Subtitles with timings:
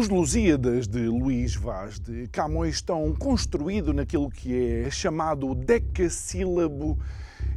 [0.00, 6.98] Os Lusíadas de Luís Vaz de Camões estão construídos naquilo que é chamado decassílabo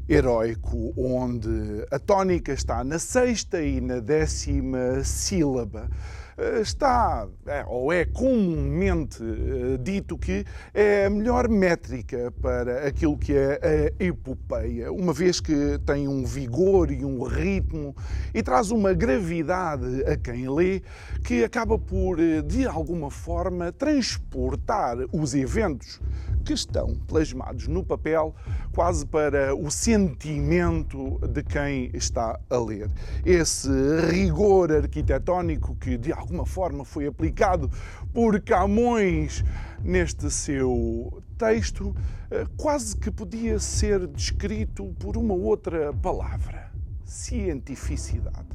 [0.09, 5.89] heróico, onde a tónica está na sexta e na décima sílaba.
[6.37, 10.43] Eh, está, é, ou é comumente eh, dito que
[10.73, 16.25] é a melhor métrica para aquilo que é a epopeia, uma vez que tem um
[16.25, 17.95] vigor e um ritmo
[18.33, 20.81] e traz uma gravidade a quem lê
[21.23, 26.01] que acaba por, eh, de alguma forma, transportar os eventos
[26.43, 28.35] que estão plasmados no papel
[28.73, 32.89] quase para o sentimento de quem está a ler.
[33.25, 33.69] Esse
[34.09, 37.69] rigor arquitetónico que de alguma forma foi aplicado
[38.13, 39.43] por Camões
[39.83, 41.95] neste seu texto
[42.31, 46.71] eh, quase que podia ser descrito por uma outra palavra:
[47.05, 48.47] cientificidade.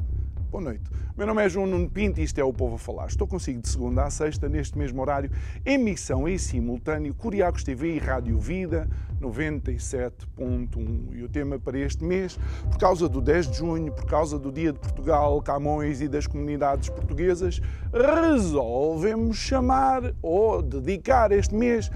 [0.51, 0.85] Boa noite.
[1.15, 3.09] Meu nome é João Nuno Pinto e isto é o Povo a Falar.
[3.09, 5.31] Estou consigo de segunda a sexta, neste mesmo horário,
[5.65, 8.89] emissão em simultâneo, Curiacos TV e Rádio Vida
[9.21, 11.15] 97.1.
[11.15, 12.39] E o tema para este mês,
[12.71, 16.27] por causa do 10 de junho, por causa do Dia de Portugal, Camões e das
[16.27, 17.61] comunidades portuguesas,
[17.93, 21.91] resolvemos chamar ou dedicar este mês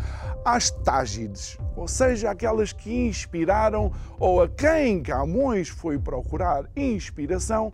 [0.45, 7.73] às Tágides, ou seja, aquelas que inspiraram ou a quem Camões foi procurar inspiração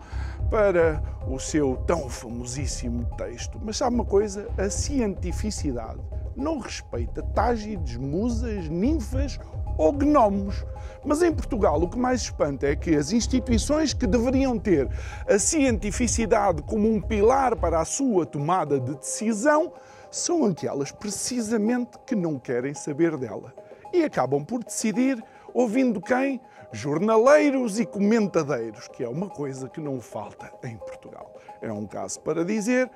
[0.51, 3.59] para o seu tão famosíssimo texto.
[3.63, 4.49] Mas sabe uma coisa?
[4.59, 6.01] A cientificidade
[6.39, 9.39] não respeita tágides, musas, ninfas
[9.77, 10.65] ou gnomos.
[11.05, 14.89] Mas em Portugal o que mais espanta é que as instituições que deveriam ter
[15.29, 19.73] a cientificidade como um pilar para a sua tomada de decisão
[20.11, 23.55] são aquelas precisamente que não querem saber dela.
[23.93, 25.23] E acabam por decidir
[25.53, 26.41] ouvindo quem?
[26.71, 31.35] Jornaleiros e comentadeiros, que é uma coisa que não falta em Portugal.
[31.63, 32.91] É um caso para dizer.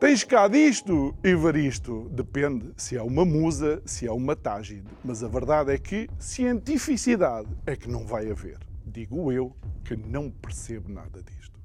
[0.00, 2.08] Tens cá disto, Evaristo.
[2.10, 4.86] Depende se é uma musa, se é uma tágide.
[5.04, 8.58] Mas a verdade é que cientificidade é que não vai haver.
[8.86, 11.58] Digo eu que não percebo nada disto.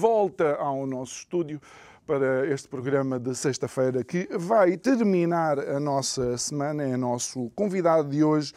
[0.00, 1.60] Volta ao nosso estúdio
[2.06, 6.84] para este programa de sexta-feira que vai terminar a nossa semana.
[6.84, 8.54] É nosso convidado de hoje,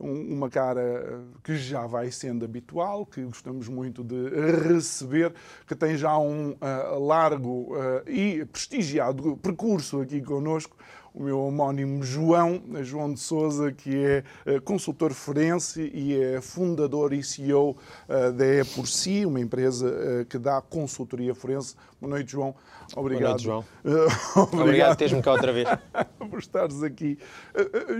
[0.00, 4.30] uma cara que já vai sendo habitual, que gostamos muito de
[4.66, 5.32] receber,
[5.64, 10.76] que tem já um uh, largo uh, e prestigiado percurso aqui conosco
[11.14, 17.12] o meu homónimo João, João de Souza, que é eh, consultor forense e é fundador
[17.12, 17.76] e CEO
[18.08, 21.74] eh, da E por Si, uma empresa eh, que dá consultoria forense.
[22.00, 22.54] Boa noite, João.
[22.94, 23.20] Obrigado.
[23.20, 23.64] Boa noite, João.
[24.44, 25.68] Obrigado, Obrigado por teres-me cá outra vez.
[26.30, 27.18] por estares aqui.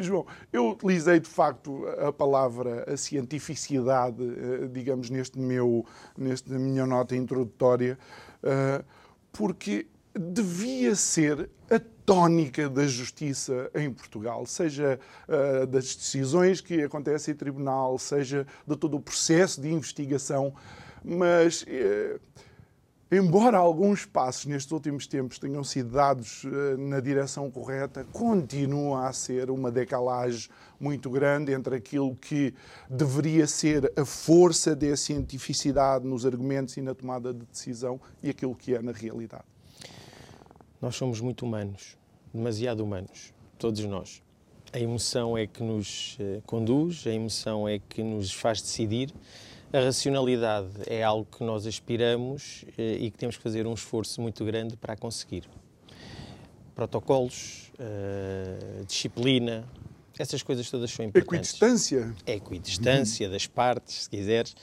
[0.00, 4.22] João, eu utilizei de facto a palavra a cientificidade,
[4.72, 5.84] digamos, neste meu,
[6.16, 7.98] nesta minha nota introdutória,
[9.32, 17.32] porque devia ser a tónica da justiça em Portugal, seja uh, das decisões que acontecem
[17.32, 20.52] em tribunal, seja de todo o processo de investigação,
[21.04, 21.62] mas.
[21.62, 22.20] Uh,
[23.12, 29.12] embora alguns passos nestes últimos tempos tenham sido dados uh, na direção correta, continua a
[29.12, 32.54] ser uma decalagem muito grande entre aquilo que
[32.88, 38.54] deveria ser a força da cientificidade nos argumentos e na tomada de decisão e aquilo
[38.54, 39.44] que é na realidade.
[40.80, 41.98] Nós somos muito humanos,
[42.32, 44.22] demasiado humanos, todos nós.
[44.72, 49.12] A emoção é que nos eh, conduz, a emoção é que nos faz decidir,
[49.72, 54.20] A racionalidade é algo que nós aspiramos eh, e que temos que fazer um esforço
[54.20, 55.44] muito grande para conseguir.
[56.74, 59.64] Protocolos, uh, disciplina,
[60.18, 61.54] essas coisas todas são importantes.
[61.54, 62.14] Equidistância?
[62.26, 63.32] Equidistância uhum.
[63.32, 64.56] das partes, se quiseres.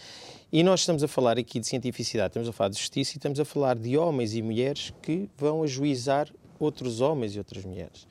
[0.50, 3.38] E nós estamos a falar aqui de cientificidade, estamos a falar de justiça e estamos
[3.38, 8.08] a falar de homens e mulheres que vão ajuizar outros homens e outras mulheres.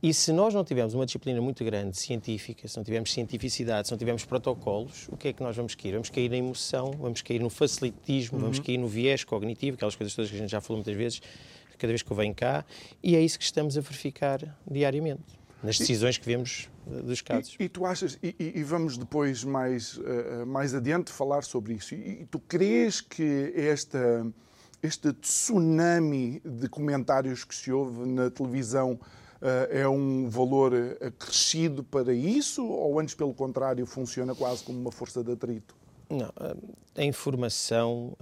[0.00, 3.92] E se nós não tivermos uma disciplina muito grande científica, se não tivermos cientificidade, se
[3.92, 5.92] não tivermos protocolos, o que é que nós vamos cair?
[5.94, 8.44] Vamos cair na emoção, vamos cair no facilitismo, uhum.
[8.44, 11.20] vamos cair no viés cognitivo, aquelas coisas todas que a gente já falou muitas vezes,
[11.76, 12.64] cada vez que eu venho cá,
[13.02, 17.56] e é isso que estamos a verificar diariamente nas decisões que vemos eh, dos casos.
[17.58, 21.94] E, e tu achas, e, e, vamos depois mais, uh, mais adiante falar sobre isso,
[21.94, 24.26] e, tu crees que esta,
[24.82, 28.98] este tsunami de comentários que se ouve na televisão
[29.42, 34.92] eh, é um valor acrescido para isso ou antes, pelo contrário, funciona quase como uma
[34.92, 35.76] força de atrito?
[36.08, 36.32] Não,
[36.96, 38.16] a informação,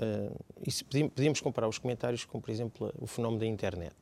[0.66, 3.96] isso podíamos comparar os comentários com, por exemplo, o fenómeno da internet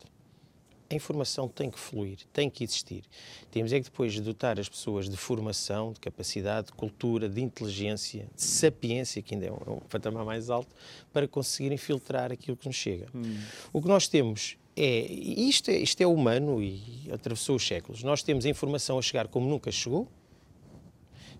[0.88, 3.02] a informação tem que fluir, tem que existir.
[3.50, 8.28] Temos é que depois dotar as pessoas de formação, de capacidade, de cultura, de inteligência,
[8.34, 10.74] de sapiência, que ainda é um, é um patamar mais alto,
[11.12, 13.06] para conseguirem filtrar aquilo que nos chega.
[13.14, 13.36] Hum.
[13.72, 18.02] O que nós temos é isto, é, isto é humano e atravessou os séculos.
[18.02, 20.06] Nós temos a informação a chegar como nunca chegou,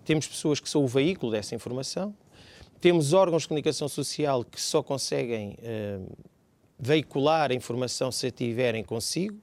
[0.03, 2.15] temos pessoas que são o veículo dessa informação,
[2.81, 5.57] temos órgãos de comunicação social que só conseguem.
[5.59, 6.36] Uh,
[6.79, 9.37] veicular a informação se a tiverem consigo.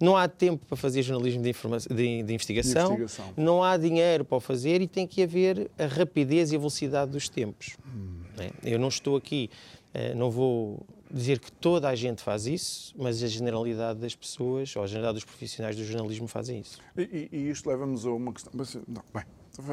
[0.00, 4.36] Não há tempo para fazer jornalismo de, de, de investigação, investigação, não há dinheiro para
[4.36, 7.76] o fazer e tem que haver a rapidez e a velocidade dos tempos.
[7.86, 8.18] Hum.
[8.62, 9.50] Eu não estou aqui,
[9.92, 14.74] eh, não vou dizer que toda a gente faz isso, mas a generalidade das pessoas,
[14.76, 16.78] ou a generalidade dos profissionais do jornalismo fazem isso.
[16.96, 18.52] E, e isto leva-nos a uma questão.
[18.54, 19.24] Mas, não, bem,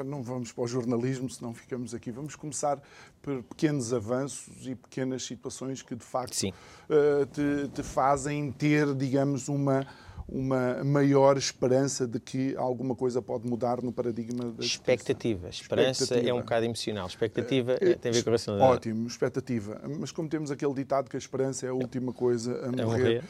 [0.06, 2.12] não vamos para o jornalismo, senão ficamos aqui.
[2.12, 2.82] Vamos começar
[3.22, 9.48] por pequenos avanços e pequenas situações que, de facto, uh, te, te, fazem ter, digamos,
[9.48, 9.86] uma,
[10.28, 15.50] uma maior esperança de que alguma coisa pode mudar no paradigma da Expectativa.
[15.50, 16.30] Esperança expectativa.
[16.30, 17.08] é um bocado emocional.
[17.08, 18.74] Expectativa uh, tem a ver com a racionalidade.
[18.74, 19.82] Ótimo, expectativa.
[20.00, 22.86] Mas como temos aquele ditado que a esperança é a última coisa a morrer, a
[22.86, 23.24] morrer eh,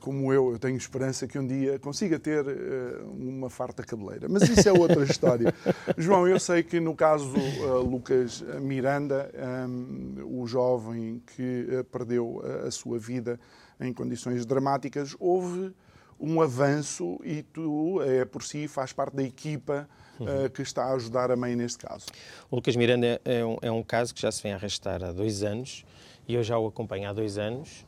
[0.00, 4.28] como eu, eu tenho esperança que um dia consiga ter uh, uma farta cabeleira.
[4.28, 5.52] Mas isso é outra história.
[5.98, 9.30] João, eu sei que no caso uh, Lucas Miranda,
[9.68, 13.40] um, o jovem que uh, perdeu a sua vida
[13.80, 15.74] em condições dramáticas, houve
[16.20, 19.88] um avanço e tu, é, por si, faz parte da equipa
[20.20, 20.48] uhum.
[20.50, 22.06] que está a ajudar a mãe neste caso.
[22.48, 25.10] O Lucas Miranda é um, é um caso que já se vem a arrastar há
[25.10, 25.84] dois anos
[26.28, 27.84] e eu já o acompanho há dois anos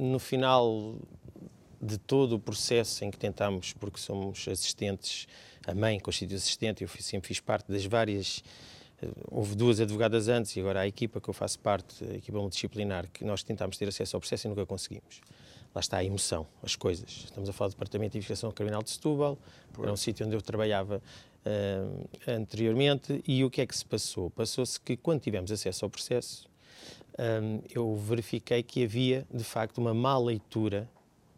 [0.00, 0.96] no final
[1.80, 5.26] de todo o processo em que tentamos, porque somos assistentes,
[5.66, 8.42] a mãe constitui assistente, eu sempre fiz parte das várias.
[9.02, 12.38] Eh, houve duas advogadas antes e agora a equipa que eu faço parte, a equipa
[12.38, 15.20] multidisciplinar, que nós tentámos ter acesso ao processo e nunca conseguimos.
[15.74, 17.24] Lá está a emoção, as coisas.
[17.26, 19.38] Estamos a falar do Departamento de Investigação Criminal de Setúbal,
[19.78, 21.00] era um sítio onde eu trabalhava
[21.46, 24.30] uh, anteriormente, e o que é que se passou?
[24.30, 26.49] Passou-se que quando tivemos acesso ao processo,
[27.20, 30.88] um, eu verifiquei que havia, de facto, uma má leitura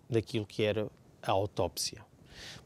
[0.08, 0.88] daquilo que era
[1.20, 2.04] a autópsia.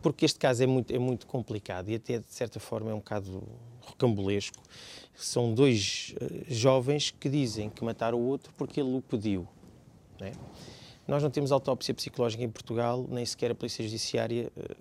[0.02, 2.98] Porque este caso é muito, é muito complicado e até, de certa forma, é um
[2.98, 3.42] bocado
[3.80, 4.62] rocambolesco.
[5.14, 9.46] São dois uh, jovens que dizem que mataram o outro porque ele o pediu.
[10.20, 10.32] Não é?
[11.06, 14.76] Nós não temos autópsia psicológica em Portugal, nem sequer a Polícia Judiciária uh,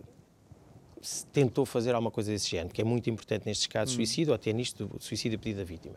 [1.32, 4.06] tentou fazer alguma coisa desse género, que é muito importante nestes casos de hum.
[4.06, 5.96] suicídio, ou até nisto do suicídio a pedido da vítima.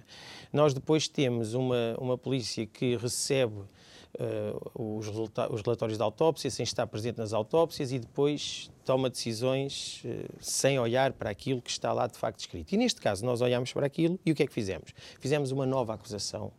[0.53, 6.65] Nós depois temos uma, uma polícia que recebe uh, os, os, relatórios da autópsia, sem
[6.65, 11.93] estar presente nas autópsias, e depois toma decisões uh, sem olhar para aquilo que está
[11.93, 12.73] lá de facto escrito.
[12.73, 14.93] E neste caso, nós olhamos para aquilo e o que é que fizemos?
[15.21, 16.53] Fizemos uma nova acusação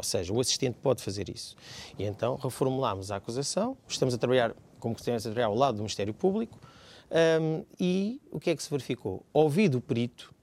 [0.00, 1.54] ou seja, o assistente pode fazer isso.
[1.98, 5.82] E então reformulámos a acusação, estamos a trabalhar, como estamos a trabalhar ao lado do
[5.82, 6.58] Ministério Público,
[7.10, 9.24] um, e o que é que se verificou?
[9.32, 10.34] Ouvido o perito,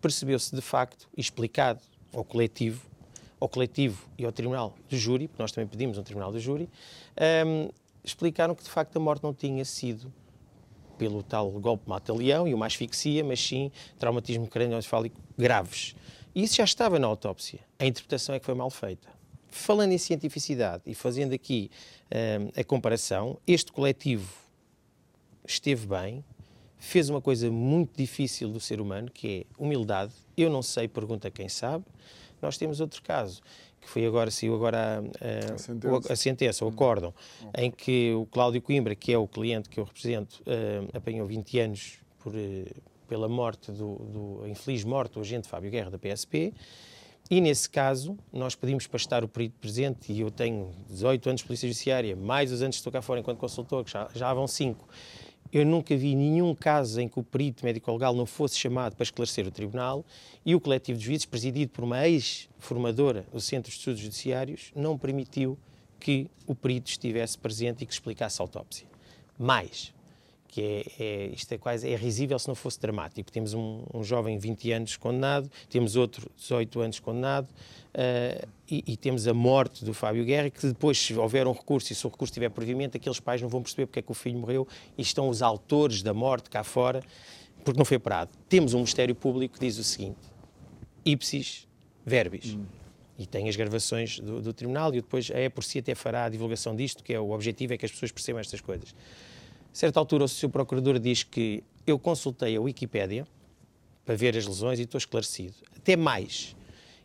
[0.00, 1.80] percebeu-se de facto, explicado
[2.12, 2.86] ao coletivo,
[3.40, 6.68] ao coletivo e ao tribunal de júri, porque nós também pedimos um tribunal de júri,
[7.46, 7.68] um,
[8.02, 10.12] explicaram que de facto a morte não tinha sido
[10.96, 15.94] pelo tal golpe mata-leão e uma asfixia, mas sim traumatismo crânioencefálico graves.
[16.34, 17.60] E isso já estava na autópsia.
[17.78, 19.08] A interpretação é que foi mal feita.
[19.48, 21.70] Falando em cientificidade e fazendo aqui
[22.12, 24.47] um, a comparação, este coletivo
[25.52, 26.24] esteve bem,
[26.78, 30.12] fez uma coisa muito difícil do ser humano, que é humildade.
[30.36, 31.84] Eu não sei, pergunta quem sabe.
[32.40, 33.42] Nós temos outro caso,
[33.80, 37.12] que foi agora, saiu agora a, a, a sentença, a sentença o acórdão,
[37.42, 37.50] hum.
[37.56, 41.58] em que o Cláudio Coimbra, que é o cliente que eu represento, uh, apanhou 20
[41.58, 42.66] anos por uh,
[43.08, 46.52] pela morte do, do infeliz morte do agente Fábio Guerra da PSP.
[47.30, 51.40] E nesse caso, nós pedimos para estar o perito presente, e eu tenho 18 anos
[51.40, 54.32] de Polícia Judiciária, mais os anos que estou cá fora enquanto consultor, que já, já
[54.32, 54.88] vão 5.
[55.52, 59.46] Eu nunca vi nenhum caso em que o perito médico-legal não fosse chamado para esclarecer
[59.46, 60.04] o tribunal
[60.44, 64.98] e o coletivo de juízes, presidido por uma ex-formadora do Centro de Estudos Judiciários, não
[64.98, 65.58] permitiu
[65.98, 68.86] que o perito estivesse presente e que explicasse a autópsia.
[69.38, 69.92] Mais,
[70.48, 73.30] que é, é, isto é quase é risível se não fosse dramático.
[73.30, 78.96] Temos um, um jovem 20 anos condenado, temos outro 18 anos condenado uh, e, e,
[78.96, 82.10] temos a morte do Fábio Guerra, que depois, se houver um recurso e se o
[82.10, 85.02] recurso estiver provimento, aqueles pais não vão perceber porque é que o filho morreu e
[85.02, 87.02] estão os autores da morte cá fora
[87.64, 88.30] porque não foi parado.
[88.48, 90.18] Temos um Ministério Público que diz o seguinte,
[91.04, 91.66] ipsis
[92.04, 92.54] verbis.
[92.54, 92.64] Hum.
[93.18, 96.28] E tem as gravações do, do tribunal e depois é por si até fará a
[96.28, 98.94] divulgação disto, que é o objetivo é que as pessoas percebam estas coisas.
[99.72, 103.26] A certa altura, o seu procurador diz que eu consultei a Wikipédia
[104.04, 105.54] para ver as lesões e estou esclarecido.
[105.76, 106.56] Até mais,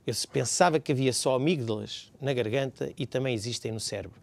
[0.06, 4.20] eu pensava que havia só amígdalas na garganta e também existem no cérebro.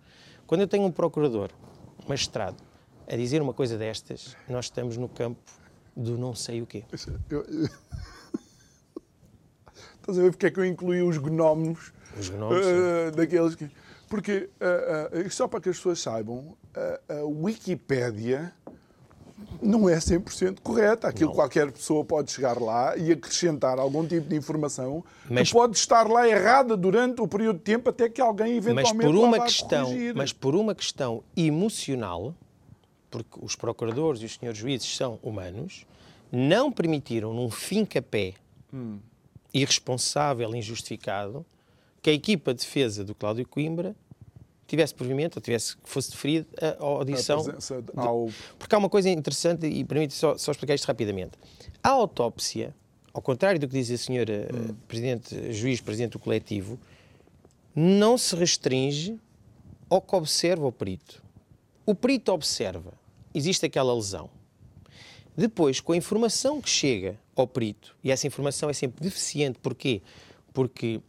[0.47, 1.51] Quando eu tenho um procurador,
[2.07, 2.57] magistrado,
[3.09, 5.41] a dizer uma coisa destas, nós estamos no campo
[5.97, 6.85] do não sei o quê.
[7.31, 7.69] Eu, eu...
[10.01, 11.93] Estás a ver porque é que eu incluí os gnómenos?
[12.19, 13.71] Os gnómenos, uh, daqueles que...
[14.09, 18.53] Porque, uh, uh, só para que as pessoas saibam, a, a Wikipédia
[19.63, 21.09] não é 100% correta.
[21.09, 21.37] Aquilo não.
[21.37, 26.09] qualquer pessoa pode chegar lá e acrescentar algum tipo de informação mas, que pode estar
[26.09, 29.85] lá errada durante o período de tempo até que alguém eventualmente mas por uma questão,
[29.85, 30.15] corrigir.
[30.15, 32.35] Mas por uma questão emocional,
[33.11, 35.87] porque os procuradores e os senhores juízes são humanos,
[36.31, 38.35] não permitiram num fim capé
[38.73, 38.99] hum.
[39.53, 41.45] irresponsável, injustificado,
[42.01, 43.95] que a equipa de defesa do Cláudio Coimbra
[44.71, 47.45] tivesse provimento, ou tivesse, fosse deferido a audição.
[47.97, 48.29] A ao...
[48.59, 51.33] Porque há uma coisa interessante, e permite só, só explicar isto rapidamente.
[51.83, 52.75] A autópsia,
[53.13, 54.75] ao contrário do que diz a senhora hum.
[54.87, 56.79] Presidente, juiz, Presidente do Coletivo,
[57.75, 59.19] não se restringe
[59.89, 61.23] ao que observa o perito.
[61.85, 62.93] O perito observa,
[63.35, 64.31] existe aquela lesão.
[65.37, 70.03] Depois, com a informação que chega ao perito, e essa informação é sempre deficiente, porquê?
[70.53, 71.01] Porque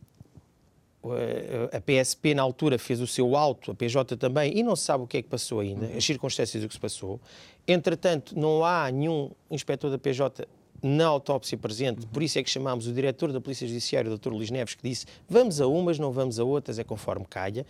[1.72, 5.04] a PSP na altura fez o seu auto, a PJ também, e não se sabe
[5.04, 7.20] o que é que passou ainda, as circunstâncias do que se passou.
[7.68, 10.48] Entretanto, não há nenhum inspetor da PJ
[10.82, 14.30] na autópsia presente, por isso é que chamámos o diretor da Polícia Judiciária, o Dr.
[14.30, 17.66] Luís Neves, que disse vamos a umas, não vamos a outras, é conforme calha.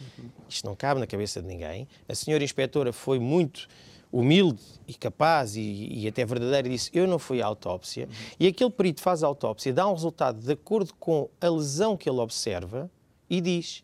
[0.47, 1.87] Isto não cabe na cabeça de ninguém.
[2.07, 3.67] A senhora inspetora foi muito
[4.11, 8.07] humilde e capaz e, e até verdadeira disse eu não fui à autópsia.
[8.39, 12.09] E aquele perito faz a autópsia, dá um resultado de acordo com a lesão que
[12.09, 12.89] ele observa,
[13.31, 13.81] e diz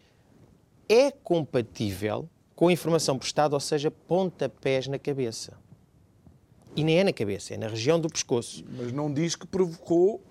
[0.89, 5.57] é compatível com a informação prestada, ou seja, pontapés na cabeça.
[6.75, 8.63] E nem é na cabeça, é na região do pescoço.
[8.69, 10.21] Mas não diz que provocou.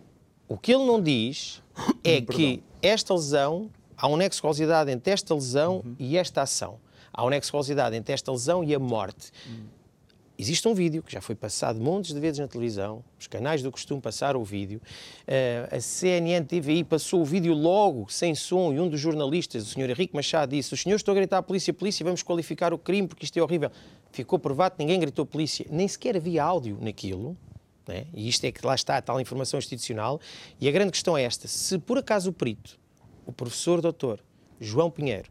[0.46, 1.62] O que ele não diz
[2.04, 4.42] é que esta lesão, há uma nexo
[4.88, 5.96] entre esta lesão uhum.
[5.98, 6.78] e esta ação.
[7.12, 7.56] Há uma nexo
[7.94, 9.30] entre esta lesão e a morte.
[9.46, 9.64] Uhum.
[10.38, 13.72] Existe um vídeo que já foi passado montes de vezes na televisão, os canais do
[13.72, 14.82] costume passar o vídeo.
[15.22, 19.70] Uh, a CNN TVI passou o vídeo logo, sem som, e um dos jornalistas, o
[19.70, 19.88] Sr.
[19.90, 23.08] Henrique Machado, disse: Os senhores estão a gritar a polícia, polícia, vamos qualificar o crime
[23.08, 23.70] porque isto é horrível.
[24.12, 27.34] Ficou provado ninguém gritou polícia, nem sequer havia áudio naquilo.
[27.88, 28.06] Né?
[28.12, 30.20] E isto é que lá está a tal informação institucional.
[30.60, 32.78] E a grande questão é esta: se por acaso o perito,
[33.24, 34.22] o professor doutor
[34.60, 35.30] João Pinheiro,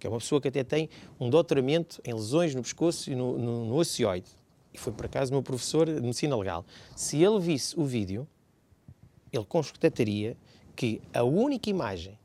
[0.00, 0.88] que é uma pessoa que até tem
[1.20, 4.30] um doutoramento em lesões no pescoço e no, no, no ocioide.
[4.72, 6.64] E foi, por acaso, meu professor de medicina legal.
[6.96, 8.26] Se ele visse o vídeo,
[9.32, 10.36] ele constataria
[10.74, 12.18] que a única imagem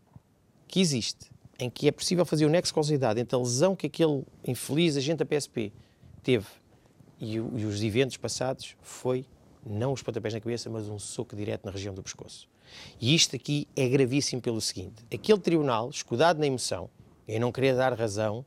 [0.68, 1.30] que existe
[1.60, 5.18] em que é possível fazer o nexo causalidade entre a lesão que aquele infeliz agente
[5.18, 5.72] da PSP
[6.24, 6.48] teve
[7.20, 9.26] e, o, e os eventos passados foi
[9.66, 12.48] não os pontapés na cabeça, mas um soco direto na região do pescoço.
[13.00, 16.90] E isto aqui é gravíssimo pelo seguinte: aquele tribunal, escudado na emoção,
[17.28, 18.46] em não querer dar razão,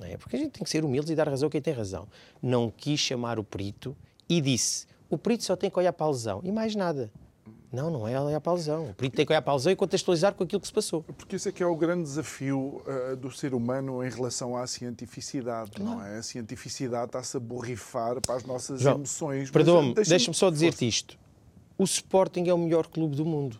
[0.00, 0.16] é?
[0.16, 2.08] porque a gente tem que ser humilde e dar razão a quem tem razão.
[2.42, 3.96] Não quis chamar o perito
[4.28, 7.10] e disse: o perito só tem que olhar para a lesão e mais nada.
[7.72, 8.90] Não, não é olhar para a lesão.
[8.90, 11.02] O perito tem que olhar para a lesão e contextualizar com aquilo que se passou.
[11.02, 14.64] Porque isso é que é o grande desafio uh, do ser humano em relação à
[14.64, 16.18] cientificidade, não, não é?
[16.18, 19.50] A cientificidade está-se a borrifar para as nossas João, emoções.
[19.50, 21.18] Perdoa-me, deixa-me deixa só dizer-te isto.
[21.76, 23.58] O Sporting é o melhor clube do mundo.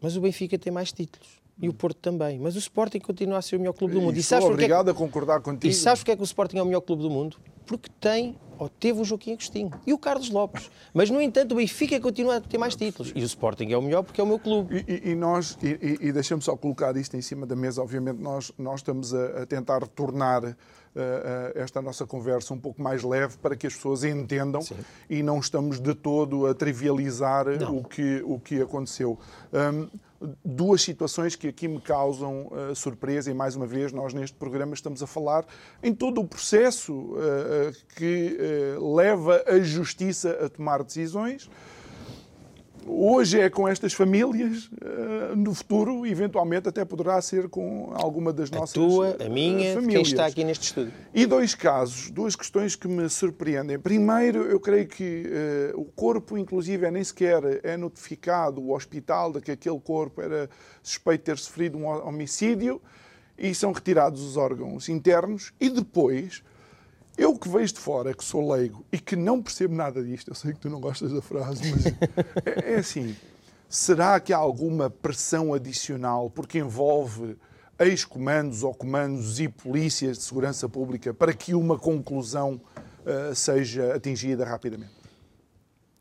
[0.00, 1.39] Mas o Benfica tem mais títulos.
[1.60, 2.38] E o Porto também.
[2.38, 4.16] Mas o Sporting continua a ser o melhor clube do mundo.
[4.16, 4.96] E, e sabes obrigado é que...
[4.96, 5.70] a concordar contigo.
[5.70, 7.36] E sabes porque é que o Sporting é o melhor clube do mundo?
[7.66, 10.70] Porque tem ou teve o Joaquim Agostinho e o Carlos Lopes.
[10.92, 13.10] Mas, no entanto, o Benfica continua a ter mais títulos.
[13.14, 14.84] E o Sporting é o melhor porque é o meu clube.
[14.86, 18.52] E, e, nós, e, e deixamos só colocar isto em cima da mesa, obviamente nós,
[18.58, 20.54] nós estamos a, a tentar tornar uh, uh,
[21.54, 24.76] esta nossa conversa um pouco mais leve para que as pessoas entendam Sim.
[25.08, 29.18] e não estamos de todo a trivializar o que, o que aconteceu.
[29.54, 29.88] Um,
[30.44, 34.74] duas situações que aqui me causam uh, surpresa e mais uma vez nós neste programa
[34.74, 35.46] estamos a falar
[35.82, 38.36] em todo o processo uh, que
[38.76, 41.50] uh, leva a justiça a tomar decisões
[42.86, 48.50] Hoje é com estas famílias, eh, no futuro, eventualmente, até poderá ser com alguma das
[48.50, 49.94] nossas a tua, a minha, famílias.
[49.94, 50.92] quem está aqui neste estúdio.
[51.12, 53.78] E dois casos, duas questões que me surpreendem.
[53.78, 55.24] Primeiro, eu creio que
[55.74, 60.22] uh, o corpo, inclusive, é nem sequer é notificado o hospital de que aquele corpo
[60.22, 60.48] era
[60.82, 62.80] suspeito de ter sofrido um homicídio
[63.38, 66.42] e são retirados os órgãos internos e depois
[67.20, 70.34] eu que vejo de fora, que sou leigo e que não percebo nada disto, eu
[70.34, 73.14] sei que tu não gostas da frase, mas é, é assim.
[73.68, 77.36] Será que há alguma pressão adicional porque envolve
[77.78, 82.58] ex-comandos ou comandos e polícias de segurança pública para que uma conclusão
[83.04, 84.98] uh, seja atingida rapidamente?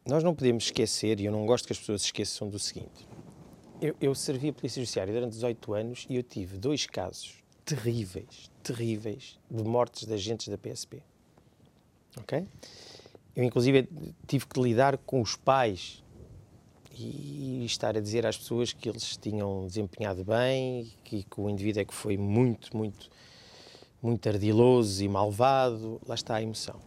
[0.08, 3.06] Nós não podemos esquecer, e eu não gosto que as pessoas esqueçam do seguinte:
[3.82, 8.50] eu, eu servi a Polícia Judiciária durante 18 anos e eu tive dois casos terríveis,
[8.64, 11.04] terríveis, de mortes de agentes da PSP
[12.18, 12.46] ok?
[13.36, 13.88] Eu, inclusive,
[14.28, 16.04] tive que lidar com os pais
[16.98, 21.82] e estar a dizer às pessoas que eles tinham desempenhado bem, que, que o indivíduo
[21.82, 23.10] é que foi muito, muito,
[24.02, 26.02] muito ardiloso e malvado.
[26.06, 26.82] Lá está a emoção.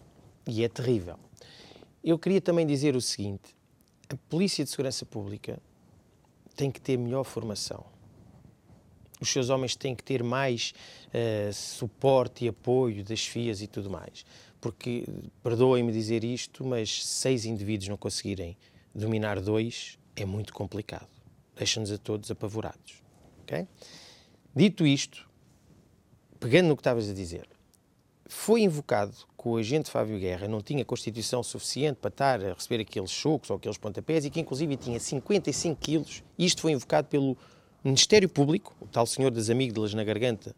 [0.47, 1.19] E é terrível.
[2.05, 3.57] Eu queria também dizer o seguinte:
[4.11, 5.59] a Polícia de Segurança Pública
[6.55, 7.85] tem que ter melhor formação.
[9.21, 10.75] Os seus homens têm que ter mais
[11.07, 14.25] uh, suporte e apoio das FIAs e tudo mais
[14.62, 15.04] porque,
[15.42, 18.57] perdoem-me dizer isto, mas seis indivíduos não conseguirem
[18.95, 21.09] dominar dois é muito complicado.
[21.57, 23.02] Deixa-nos a todos apavorados.
[23.42, 23.66] Okay?
[24.54, 25.28] Dito isto,
[26.38, 27.49] pegando no que estavas a dizer,
[28.26, 32.83] foi invocado que o agente Fábio Guerra não tinha constituição suficiente para estar a receber
[32.83, 36.23] aqueles chocos ou aqueles pontapés e que inclusive tinha 55 quilos.
[36.38, 37.37] Isto foi invocado pelo
[37.83, 40.54] Ministério Público, o tal senhor das amígdalas na garganta,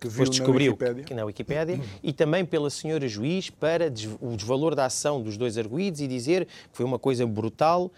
[0.00, 4.74] que depois descobriu na que na Wikipédia, e também pela senhora juiz para o desvalor
[4.74, 7.92] da ação dos dois arguídos e dizer que foi uma coisa brutal.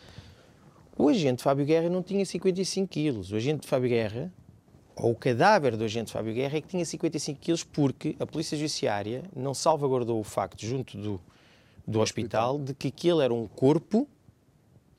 [0.98, 3.30] O agente Fábio Guerra não tinha 55 quilos.
[3.30, 4.32] O agente Fábio Guerra,
[4.96, 8.58] ou o cadáver do agente Fábio Guerra, é que tinha 55 quilos porque a Polícia
[8.58, 11.20] Judiciária não salvaguardou o facto, junto do,
[11.86, 14.08] do hospital, de que aquele era um corpo,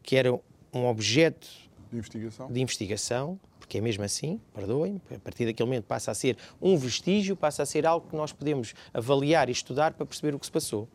[0.02, 0.34] que era
[0.74, 1.48] um objeto
[1.92, 3.39] de investigação, de investigação
[3.74, 7.64] porque é mesmo assim, perdoem, a partir daquele momento passa a ser um vestígio, passa
[7.64, 10.88] a ser algo que nós podemos avaliar e estudar para perceber o que se passou.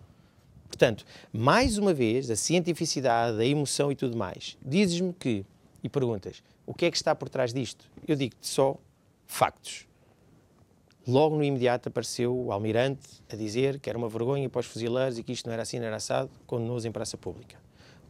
[0.69, 4.57] Portanto, mais uma vez, a cientificidade, a emoção e tudo mais.
[4.65, 5.45] Dizes-me que,
[5.83, 7.91] e perguntas, o que é que está por trás disto?
[8.07, 8.77] Eu digo-te só
[9.27, 9.89] factos.
[11.05, 15.19] Logo no imediato apareceu o almirante a dizer que era uma vergonha para os fuzileiros
[15.19, 17.57] e que isto não era assim, não era assado, condenou-os em praça pública.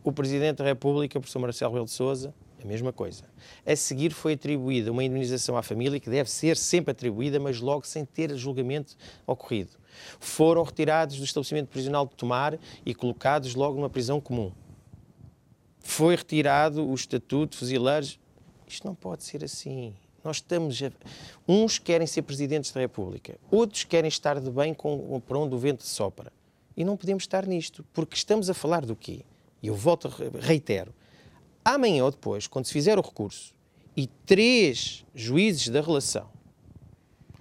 [0.05, 3.25] O Presidente da República, o professor Marcelo Rebelo de Sousa, a mesma coisa.
[3.65, 7.87] A seguir foi atribuída uma indemnização à família, que deve ser sempre atribuída, mas logo
[7.87, 9.71] sem ter julgamento ocorrido.
[10.19, 14.53] Foram retirados do estabelecimento prisional de Tomar e colocados logo numa prisão comum.
[15.81, 18.19] Foi retirado o estatuto de fuzileiros.
[18.67, 19.95] Isto não pode ser assim.
[20.23, 20.83] Nós estamos.
[20.83, 20.91] A...
[21.47, 25.59] Uns querem ser presidentes da República, outros querem estar de bem com para onde o
[25.59, 26.33] vento sopra.
[26.77, 29.25] E não podemos estar nisto, porque estamos a falar do quê?
[29.63, 30.95] E eu volto, reitero,
[31.75, 33.55] amanhã ou depois, quando se fizer o recurso
[33.97, 36.29] e três juízes da relação,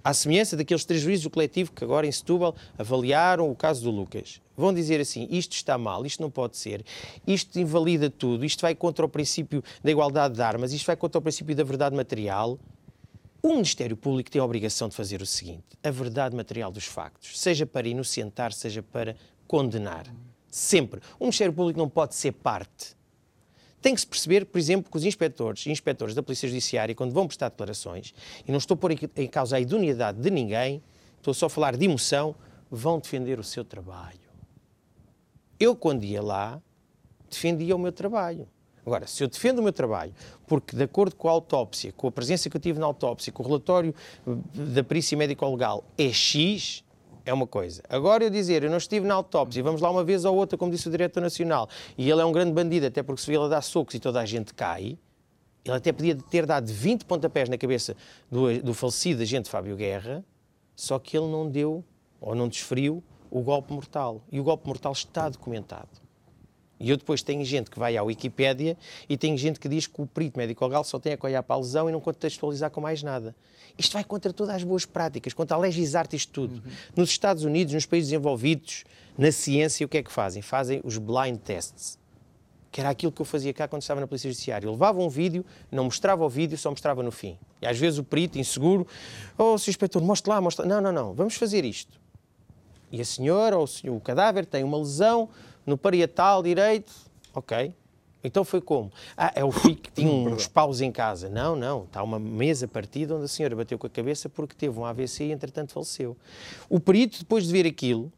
[0.02, 3.90] à semelhança daqueles três juízes do coletivo que agora em Setúbal avaliaram o caso do
[3.90, 6.84] Lucas, vão dizer assim: isto está mal, isto não pode ser,
[7.26, 11.18] isto invalida tudo, isto vai contra o princípio da igualdade de armas, isto vai contra
[11.18, 12.58] o princípio da verdade material.
[13.40, 17.38] O Ministério Público tem a obrigação de fazer o seguinte: a verdade material dos factos,
[17.38, 19.14] seja para inocentar, seja para
[19.46, 20.06] condenar.
[20.50, 21.00] Sempre.
[21.20, 22.97] O Ministério Público não pode ser parte
[23.80, 27.12] tem que se perceber, por exemplo, que os inspectores e inspectores da Polícia Judiciária, quando
[27.12, 28.12] vão prestar declarações,
[28.46, 30.82] e não estou a pôr em causa a idoneidade de ninguém,
[31.16, 32.34] estou só a falar de emoção,
[32.70, 34.18] vão defender o seu trabalho.
[35.60, 36.60] Eu, quando ia lá,
[37.30, 38.48] defendia o meu trabalho.
[38.84, 40.14] Agora, se eu defendo o meu trabalho,
[40.46, 43.42] porque de acordo com a autópsia, com a presença que eu tive na autópsia, com
[43.42, 43.94] o relatório
[44.54, 46.82] da perícia médico-legal é X,
[47.28, 47.82] é uma coisa.
[47.88, 50.72] Agora eu dizer, eu não estive na autópsia, vamos lá uma vez ou outra, como
[50.72, 53.60] disse o Diretor Nacional, e ele é um grande bandido, até porque se ele dar
[53.60, 54.98] socos e toda a gente cai,
[55.64, 57.94] Ele até podia ter dado 20 pontapés na cabeça
[58.30, 60.24] do, do falecido agente Fábio Guerra,
[60.74, 61.84] só que ele não deu,
[62.18, 64.22] ou não desferiu, o golpe mortal.
[64.32, 66.07] E o golpe mortal está documentado.
[66.80, 68.76] E eu depois tenho gente que vai à Wikipédia
[69.08, 71.58] e tenho gente que diz que o perito médico-legal só tem a olhar para a
[71.58, 73.34] lesão e não contextualizar com mais nada.
[73.76, 76.54] Isto vai contra todas as boas práticas, contra a legisarte isto tudo.
[76.54, 76.72] Uhum.
[76.96, 78.84] Nos Estados Unidos, nos países desenvolvidos,
[79.16, 80.40] na ciência, o que é que fazem?
[80.40, 81.98] Fazem os blind tests.
[82.70, 84.66] Que era aquilo que eu fazia cá quando estava na Polícia Judiciária.
[84.66, 87.38] Eu levava um vídeo, não mostrava o vídeo, só mostrava no fim.
[87.60, 88.86] E às vezes o perito, inseguro,
[89.36, 89.70] oh, Sr.
[89.70, 90.74] Inspetor, mostre lá, mostre lá.
[90.74, 91.98] Não, não, não, vamos fazer isto.
[92.90, 95.28] E a senhora ou o, senhor, o cadáver tem uma lesão
[95.68, 96.92] no parietal direito.
[97.34, 97.74] Ok.
[98.24, 98.90] Então foi como?
[99.16, 101.28] Ah, é o filho que tinha uns paus em casa.
[101.28, 101.84] Não, não.
[101.84, 105.24] Está uma mesa partida onde a senhora bateu com a cabeça porque teve um AVC
[105.24, 106.16] e entretanto faleceu.
[106.68, 108.10] O perito, depois de ver aquilo,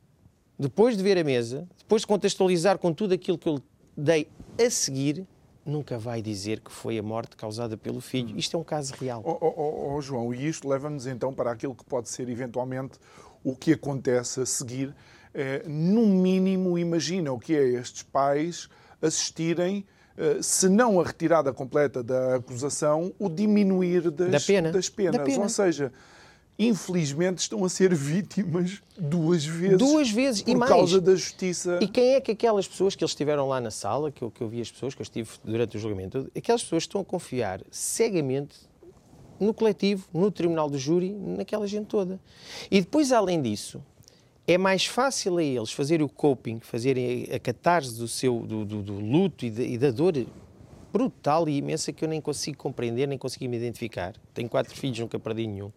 [0.59, 3.61] depois de ver a mesa, depois de contextualizar com tudo aquilo que eu
[3.97, 5.27] dei a seguir,
[5.67, 8.39] nunca vai dizer que foi a morte causada pelo filho.
[8.39, 9.23] Isto é um caso real.
[9.25, 12.99] Oh, oh, oh João, e isto leva-nos então para aquilo que pode ser eventualmente
[13.43, 14.95] o que acontece a seguir
[15.35, 18.69] eh, no mínimo, imagina o que é estes pais
[19.01, 19.85] assistirem,
[20.17, 24.73] eh, se não a retirada completa da acusação, o diminuir das, da pena.
[24.73, 25.17] das penas.
[25.17, 25.43] Da pena.
[25.43, 25.93] Ou seja,
[26.59, 29.79] infelizmente estão a ser vítimas duas vezes.
[29.79, 30.71] Duas vezes por e mais.
[30.71, 31.79] causa da justiça.
[31.81, 34.43] E quem é que aquelas pessoas que eles estiveram lá na sala, que eu, que
[34.43, 37.63] eu vi as pessoas, que eu estive durante o julgamento, aquelas pessoas estão a confiar
[37.71, 38.69] cegamente
[39.41, 42.21] no coletivo, no tribunal do júri, naquela gente toda.
[42.71, 43.83] E depois, além disso,
[44.47, 48.83] é mais fácil a eles fazerem o coping, fazerem a catarse do seu do, do,
[48.83, 50.15] do luto e, de, e, da dor
[50.93, 54.15] brutal e imensa que eu nem consigo compreender, nem consigo me identificar.
[54.35, 55.71] Tenho quatro filhos, nunca perdi nenhum.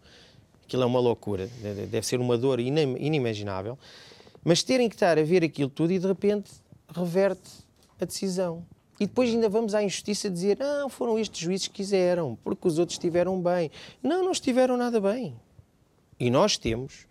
[0.64, 1.48] Aquilo é uma loucura,
[1.90, 3.78] deve ser uma dor inimaginável.
[4.42, 6.50] Mas terem que estar a ver aquilo tudo e de repente
[6.88, 7.50] reverte
[8.00, 8.64] a decisão.
[8.98, 12.78] E depois ainda vamos à injustiça dizer: não, foram estes juízes que quiseram, porque os
[12.78, 13.70] outros estiveram bem.
[14.02, 15.34] Não, não estiveram nada bem.
[16.18, 17.06] E nós temos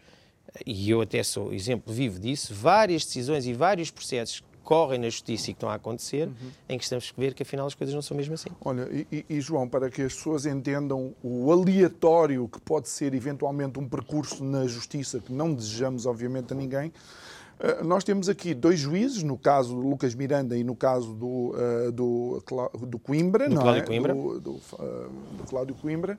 [0.65, 5.09] e eu até sou exemplo vivo disso, várias decisões e vários processos que correm na
[5.09, 6.51] justiça e que estão a acontecer, uhum.
[6.69, 8.49] em que estamos a ver que afinal as coisas não são mesmo assim.
[8.63, 13.79] Olha, e, e, João, para que as pessoas entendam o aleatório que pode ser eventualmente
[13.79, 16.93] um percurso na justiça, que não desejamos obviamente a ninguém,
[17.59, 21.55] eh, nós temos aqui dois juízes, no caso do Lucas Miranda e no caso do,
[21.55, 22.43] uh, do,
[22.87, 23.85] do Coimbra, do não Cláudio é?
[23.85, 24.13] Coimbra.
[24.13, 26.17] Do, do, uh, do Cláudio Coimbra,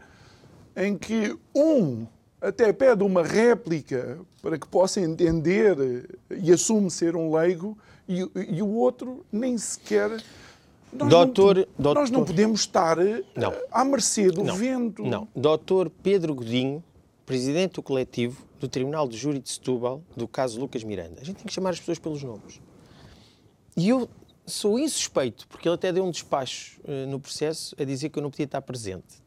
[0.77, 2.07] em que um
[2.45, 7.77] até pede uma réplica para que possa entender e assume ser um leigo,
[8.07, 10.23] e, e o outro nem sequer.
[10.93, 13.53] Nós, doutor, não, doutor, nós não podemos estar eh, não.
[13.73, 15.03] à mercê do não, vento.
[15.03, 15.27] Não.
[15.35, 16.85] Doutor Pedro Godinho,
[17.25, 21.21] presidente do coletivo do Tribunal de Júri de Setúbal, do caso Lucas Miranda.
[21.23, 22.61] A gente tem que chamar as pessoas pelos nomes.
[23.77, 24.09] E eu
[24.47, 28.23] sou insuspeito, porque ele até deu um despacho uh, no processo a dizer que eu
[28.23, 29.24] não podia estar presente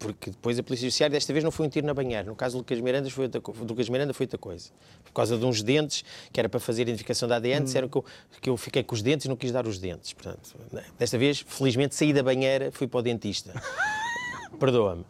[0.00, 2.24] porque depois a Polícia Judiciária desta vez não foi um tiro na banheira.
[2.24, 4.70] No caso do Lucas Miranda foi outra, Lucas Miranda foi outra coisa.
[5.04, 7.64] Por causa de uns dentes, que era para fazer identificação da ADN, hum.
[7.64, 8.04] disseram que eu,
[8.40, 10.14] que eu fiquei com os dentes e não quis dar os dentes.
[10.14, 13.52] Portanto, né, desta vez, felizmente, saí da banheira, fui para o dentista.
[14.58, 15.04] Perdoa-me.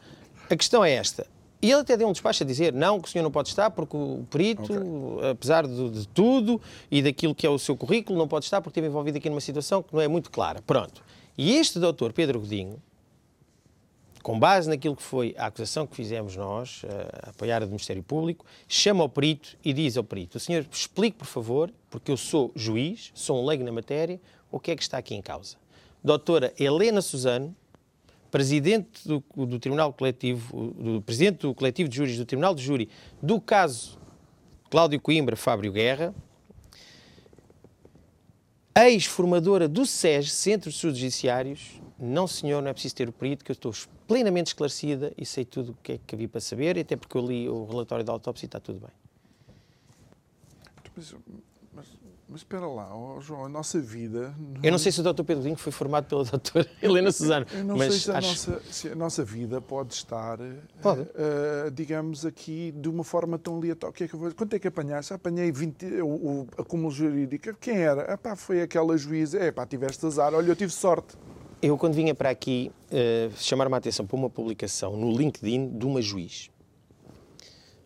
[0.51, 1.25] A questão é esta.
[1.63, 3.71] E ele até deu um despacho a dizer não, que o senhor não pode estar
[3.71, 5.31] porque o perito, okay.
[5.31, 8.81] apesar de, de, tudo e daquilo que é o seu currículo, não pode estar porque
[8.81, 10.61] esteve envolvido aqui numa situação que não é muito clara.
[10.67, 11.01] Pronto.
[11.39, 12.83] E este doutor, Pedro Godinho,
[14.23, 16.83] com base naquilo que foi a acusação que fizemos nós,
[17.23, 21.19] a apoiar do Ministério Público, chama ao perito e diz ao perito: o senhor explique,
[21.19, 24.83] por favor, porque eu sou juiz, sou um leigo na matéria, o que é que
[24.83, 25.57] está aqui em causa.
[26.03, 27.55] Doutora Helena Suzano,
[28.31, 32.89] presidente do, do Tribunal Coletivo, do presidente do Coletivo de Júris do Tribunal de Júri
[33.21, 33.99] do caso
[34.71, 36.15] Cláudio Coimbra Fábio Guerra,
[38.77, 43.45] ex-formadora do SES, Centro de Estudos Judiciários, não senhor, não é preciso ter o perito,
[43.45, 43.73] que eu estou
[44.09, 47.17] plenamente esclarecida e sei tudo o que é que havia para saber, e até porque
[47.17, 48.91] eu li o relatório da autópsia e está tudo bem.
[50.97, 51.15] Mas,
[51.75, 51.87] mas,
[52.29, 54.35] mas espera lá, oh, João, a nossa vida...
[54.39, 54.63] Não...
[54.63, 55.23] Eu não sei se o Dr.
[55.25, 57.47] Pedro Dinho foi formado pela doutora Helena Suzano.
[57.53, 58.29] Eu não mas sei se a, acho...
[58.29, 60.39] nossa, se a nossa vida pode estar,
[60.83, 61.03] pode.
[61.03, 63.95] Uh, digamos, aqui de uma forma tão aleatória.
[63.95, 64.33] Que é que vou...
[64.35, 65.13] Quanto é que apanhaste?
[65.13, 67.55] Apanhei 20, o, o acúmulo jurídico.
[67.61, 68.13] Quem era?
[68.13, 69.43] Epá, foi aquela juíza.
[69.43, 70.35] Epá, tiveste azar.
[70.35, 71.17] Olha, eu tive sorte.
[71.63, 75.85] Eu, quando vinha para aqui, uh, chamar-me a atenção para uma publicação no LinkedIn de
[75.85, 76.51] uma juiz.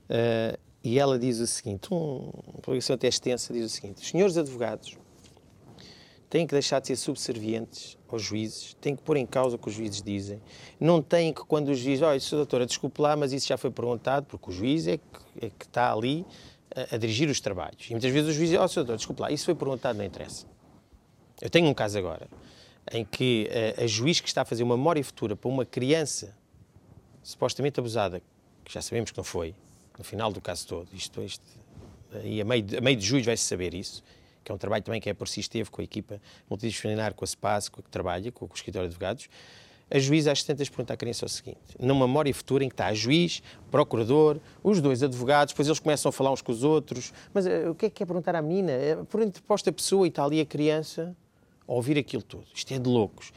[0.08, 4.08] Uh, e ela diz o seguinte: um, uma publicação até extensa, diz o seguinte: os
[4.08, 4.96] senhores advogados
[6.30, 9.68] têm que deixar de ser subservientes aos juízes, têm que pôr em causa o que
[9.68, 10.40] os juízes dizem.
[10.78, 12.36] Não têm que, quando o juiz, olha, Sr.
[12.36, 15.64] Doutora, desculpe lá, mas isso já foi perguntado, porque o juiz é que, é que
[15.64, 16.24] está ali
[16.74, 17.86] a, a, dirigir os trabalhos.
[17.88, 18.74] E muitas vezes o juiz diz, oh, Sr.
[18.76, 20.46] Doutor, desculpe lá, isso foi perguntado, não interessa.
[21.40, 22.28] Eu tenho um caso agora.
[22.92, 26.36] Em que a, a juiz que está a fazer uma memória futura para uma criança
[27.22, 28.20] supostamente abusada,
[28.64, 29.54] que já sabemos que não foi,
[29.98, 31.42] no final do caso todo, isto, isto
[32.22, 34.02] e a meio, de, a meio de julho vai-se saber isso,
[34.44, 37.24] que é um trabalho também que é por si esteve com a equipa multidisciplinar, com
[37.24, 39.28] a SPAS, com a que trabalha, com, o escritório de advogados,
[39.90, 42.86] a juíza às tantas pergunta à criança o seguinte, numa memória futura em que está
[42.86, 47.12] a juiz, procurador, os dois advogados, depois eles começam a falar uns com os outros,
[47.32, 48.72] mas uh, o que é que quer perguntar à menina?
[48.72, 51.14] Uh, por interposta pessoa e está ali a criança
[51.66, 52.46] ouvir aquilo tudo.
[52.54, 53.32] Isto é de loucos.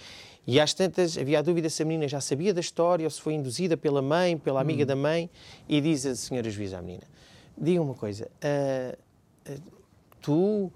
[0.45, 3.19] E às tantas havia a dúvida se a menina já sabia da história ou se
[3.19, 4.87] foi induzida pela mãe, pela amiga hum.
[4.87, 5.29] da mãe,
[5.67, 7.03] e diz a senhora juíza à menina,
[7.57, 9.61] diga uma coisa, uh, uh,
[10.21, 10.71] tu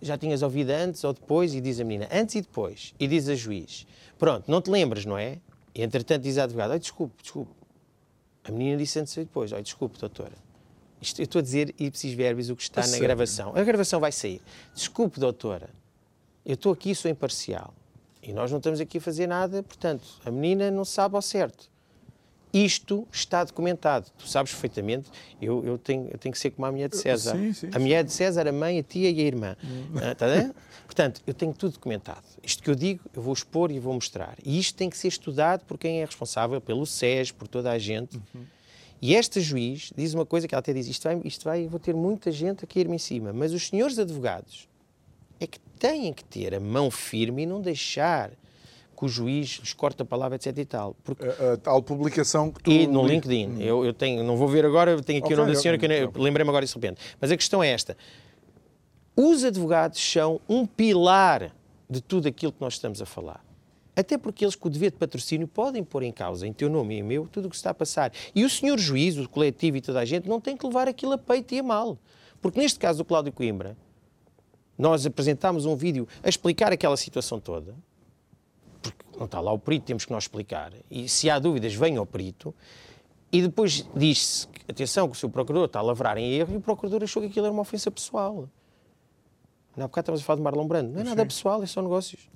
[0.00, 1.54] já tinhas ouvido antes ou depois?
[1.54, 2.92] E diz a menina, antes e depois.
[2.98, 3.86] E diz a juiz,
[4.18, 5.38] pronto, não te lembras, não é?
[5.72, 7.52] E entretanto diz a advogada, desculpe, desculpe.
[8.44, 10.34] A menina disse antes e depois, olha, desculpe, doutora.
[11.00, 13.00] Isto, eu estou a dizer ipsis verbis o que está na ser.
[13.00, 13.52] gravação.
[13.54, 14.40] A gravação vai sair.
[14.74, 15.70] Desculpe, doutora,
[16.44, 17.74] eu estou aqui, sou imparcial.
[18.22, 21.70] E nós não estamos aqui a fazer nada, portanto, a menina não sabe ao certo.
[22.52, 24.10] Isto está documentado.
[24.18, 27.34] Tu sabes perfeitamente, eu, eu, tenho, eu tenho que ser como a mulher de César.
[27.34, 29.56] Sim, sim, a mulher de César, a mãe, a tia e a irmã.
[29.96, 30.26] Ah, tá
[30.84, 32.22] Portanto, eu tenho tudo documentado.
[32.42, 34.36] Isto que eu digo, eu vou expor e vou mostrar.
[34.44, 37.78] E isto tem que ser estudado por quem é responsável, pelo SES, por toda a
[37.78, 38.16] gente.
[38.16, 38.44] Uhum.
[39.00, 41.80] E esta juiz diz uma coisa que ela até diz: isto vai, isto vai, vou
[41.80, 43.32] ter muita gente a cair-me em cima.
[43.32, 44.68] Mas os senhores advogados
[45.82, 48.30] têm que ter a mão firme e não deixar
[48.96, 50.94] que o juiz lhes corta a palavra, etc e tal.
[51.02, 51.24] Porque...
[51.24, 52.70] A, a tal publicação que tu...
[52.70, 53.48] E no LinkedIn.
[53.48, 53.60] Hum.
[53.60, 55.76] Eu, eu tenho, não vou ver agora, eu tenho aqui okay, o nome da senhora,
[55.76, 57.02] que eu lembrei-me agora isso de repente.
[57.20, 57.96] Mas a questão é esta.
[59.16, 61.52] Os advogados são um pilar
[61.90, 63.44] de tudo aquilo que nós estamos a falar.
[63.96, 66.94] Até porque eles, com o dever de patrocínio, podem pôr em causa, em teu nome
[66.94, 68.12] e em meu, tudo o que está a passar.
[68.32, 71.12] E o senhor juiz, o coletivo e toda a gente, não tem que levar aquilo
[71.12, 71.98] a peito e a mal.
[72.40, 73.76] Porque neste caso do Cláudio Coimbra,
[74.78, 77.74] nós apresentámos um vídeo a explicar aquela situação toda,
[78.80, 80.72] porque não está lá o perito, temos que nós explicar.
[80.90, 82.54] E se há dúvidas, venha ao perito.
[83.30, 86.60] E depois diz-se, atenção, que o seu procurador está a lavrar em erro e o
[86.60, 88.48] procurador achou que aquilo era uma ofensa pessoal.
[89.76, 90.92] Não, há bocado estamos a falar de Marlon Brando.
[90.92, 91.28] Não é nada Sim.
[91.28, 92.28] pessoal, é só negócios.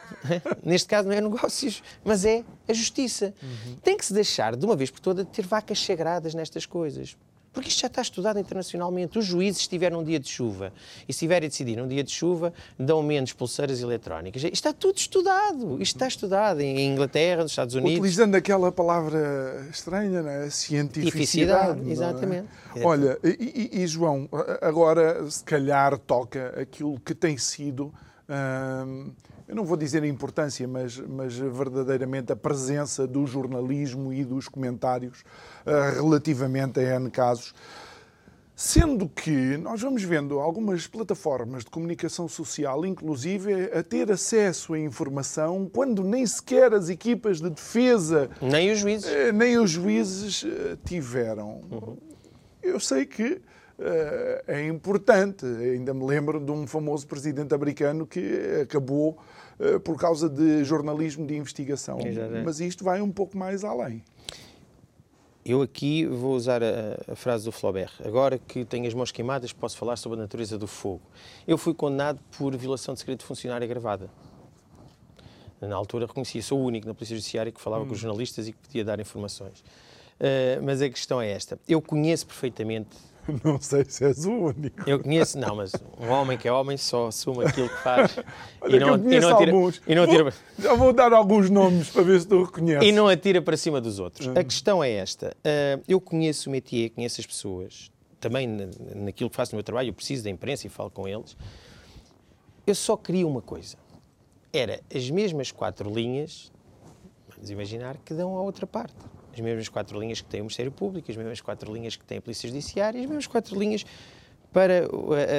[0.62, 3.34] Neste caso não é negócios, mas é a justiça.
[3.42, 3.76] Uhum.
[3.76, 7.16] Tem que se deixar, de uma vez por todas, de ter vacas sagradas nestas coisas.
[7.54, 9.16] Porque isto já está estudado internacionalmente.
[9.16, 10.72] Os juízes, se estiverem num dia de chuva
[11.08, 14.42] e se estiverem a decidir num dia de chuva, dão menos pulseiras eletrónicas.
[14.42, 15.80] Isto está tudo estudado.
[15.80, 17.98] Isto está estudado em Inglaterra, nos Estados Unidos.
[17.98, 20.50] Utilizando aquela palavra estranha, né?
[20.50, 21.88] cientificidade.
[21.88, 21.92] É?
[21.92, 22.48] Exatamente.
[22.74, 22.84] É?
[22.84, 24.28] Olha, e, e, João,
[24.60, 27.94] agora se calhar toca aquilo que tem sido.
[28.28, 29.12] Hum,
[29.46, 34.48] eu não vou dizer a importância, mas, mas verdadeiramente a presença do jornalismo e dos
[34.48, 35.22] comentários
[35.66, 37.54] uh, relativamente a N casos.
[38.56, 44.78] Sendo que nós vamos vendo algumas plataformas de comunicação social, inclusive, a ter acesso à
[44.78, 48.30] informação quando nem sequer as equipas de defesa.
[48.40, 49.10] Nem os juízes.
[49.10, 51.60] Uh, nem os juízes uh, tiveram.
[51.70, 51.96] Uhum.
[52.62, 53.42] Eu sei que
[54.46, 55.44] é importante.
[55.44, 59.33] Ainda me lembro de um famoso presidente americano que acabou eh,
[59.84, 61.98] por causa de jornalismo de investigação.
[62.00, 62.44] Exatamente.
[62.44, 64.02] Mas isto vai um pouco mais além.
[65.44, 67.92] Eu aqui vou usar a, a, frase do Flaubert.
[68.02, 71.02] Agora que tenho as mãos queimadas, posso falar sobre a natureza do fogo.
[71.46, 74.08] Eu fui condenado por violação de segredo de funcionário agravada.
[75.60, 77.88] Na altura reconhecia, sou o único na Polícia Judiciária que falava hum.
[77.88, 79.60] com os jornalistas e que podia dar informações.
[79.60, 81.58] Uh, mas a questão é esta.
[81.68, 82.96] Eu conheço perfeitamente
[83.42, 84.88] Não sei se és o único.
[84.88, 88.16] Eu conheço, não, mas um homem que é homem só assume aquilo que faz.
[88.60, 89.82] Olha, e não, e não atira, alguns.
[89.86, 90.24] E não atira...
[90.24, 92.88] Vou, já vou dar alguns nomes para ver se tu reconheces.
[92.88, 94.26] E não atira para cima dos outros.
[94.26, 94.34] Hum.
[94.36, 95.36] A questão é esta.
[95.38, 98.46] Uh, eu conheço o métier, conheço as pessoas, também
[98.94, 101.36] naquilo que faço no meu trabalho, eu preciso da imprensa e falo com eles.
[102.66, 103.76] Eu só queria uma coisa.
[104.52, 106.52] Era as mesmas quatro linhas,
[107.34, 108.94] vamos imaginar, que dão à outra parte
[109.34, 112.18] as mesmas quatro linhas que tem o Ministério Público, as mesmas quatro linhas que tem
[112.18, 113.84] a Polícia Judiciária, as mesmas quatro linhas
[114.52, 114.86] para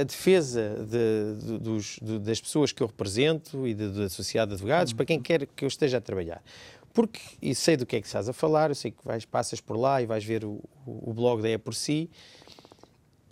[0.02, 4.56] a, defesa de, de, dos, de, das pessoas que eu represento e da sociedade de
[4.56, 6.44] advogados, para quem quer que eu esteja a trabalhar.
[6.94, 9.62] Porque, e sei do que é que estás a falar, eu sei que vais, passas
[9.62, 12.10] por lá e vais ver o, o, blog da É Por Si.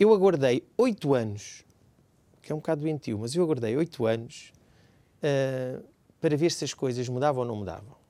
[0.00, 1.64] Eu aguardei oito anos,
[2.40, 4.52] que é um bocado doentio, mas eu aguardei oito anos
[5.18, 5.84] uh,
[6.20, 8.03] para ver se as coisas mudavam ou não mudavam.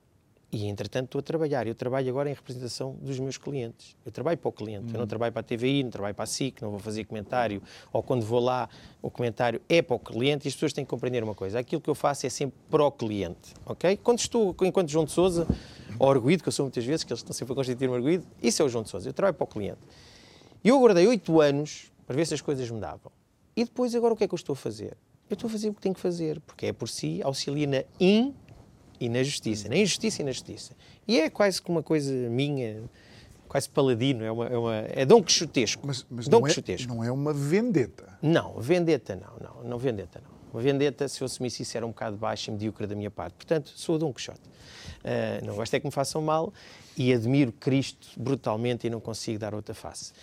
[0.51, 1.67] E, entretanto, estou a trabalhar.
[1.67, 3.95] Eu trabalho agora em representação dos meus clientes.
[4.05, 4.85] Eu trabalho para o cliente.
[4.85, 4.89] Hum.
[4.93, 5.07] Eu não hum.
[5.07, 7.61] trabalho para a TVI, não trabalho para a SIC, não vou fazer comentário.
[7.91, 8.69] Ou quando vou lá,
[9.01, 11.59] o comentário é para o cliente e as pessoas têm que compreender uma coisa.
[11.59, 13.97] Aquilo que eu faço é sempre para o cliente, ok?
[13.97, 15.47] Quando estou, enquanto João de Souza,
[15.99, 18.61] ou arguído, que eu sou muitas vezes, que eles estão sempre a constituir-me arguído, isso
[18.61, 19.09] é o João de Souza.
[19.09, 19.79] Eu trabalho para o cliente.
[20.63, 23.11] E eu aguardei oito anos para ver se as coisas mudavam.
[23.55, 24.97] E depois, agora, o que é que eu estou a fazer?
[25.29, 27.83] Eu estou a fazer o que tenho que fazer, porque é por si, auxilia na
[28.99, 29.69] e na justiça.
[29.69, 30.73] Na injustiça e na justiça.
[31.07, 32.83] E é quase que uma coisa minha,
[33.47, 35.85] quase paladino, é, uma, é, uma, é Dom Quixotesco.
[35.85, 36.93] Mas, mas Dom não, é, Quixotesco.
[36.93, 38.17] não é uma vendetta.
[38.21, 40.35] Não, vendetta não, não, não vendetta não.
[40.53, 43.33] Uma vendetta, se eu assumisse isso, era um bocado baixo e medíocre da minha parte.
[43.33, 44.39] Portanto, sou Dom Quixote.
[44.39, 46.53] Uh, não gosto é que me façam mal
[46.97, 50.13] e admiro Cristo brutalmente e não consigo dar outra face.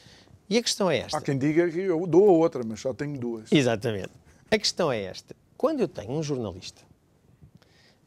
[0.48, 1.18] E a questão é esta.
[1.18, 3.52] Há quem diga que eu dou a outra, mas só tenho duas.
[3.52, 4.10] Exatamente.
[4.50, 5.36] A questão é esta.
[5.56, 6.82] Quando eu tenho um jornalista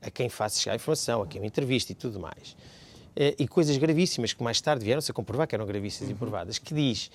[0.05, 2.55] a quem faço chegar a informação, a quem me entrevista e tudo mais,
[3.15, 6.15] eh, e coisas gravíssimas que mais tarde vieram-se a comprovar que eram gravíssimas uhum.
[6.15, 7.09] e provadas, que diz,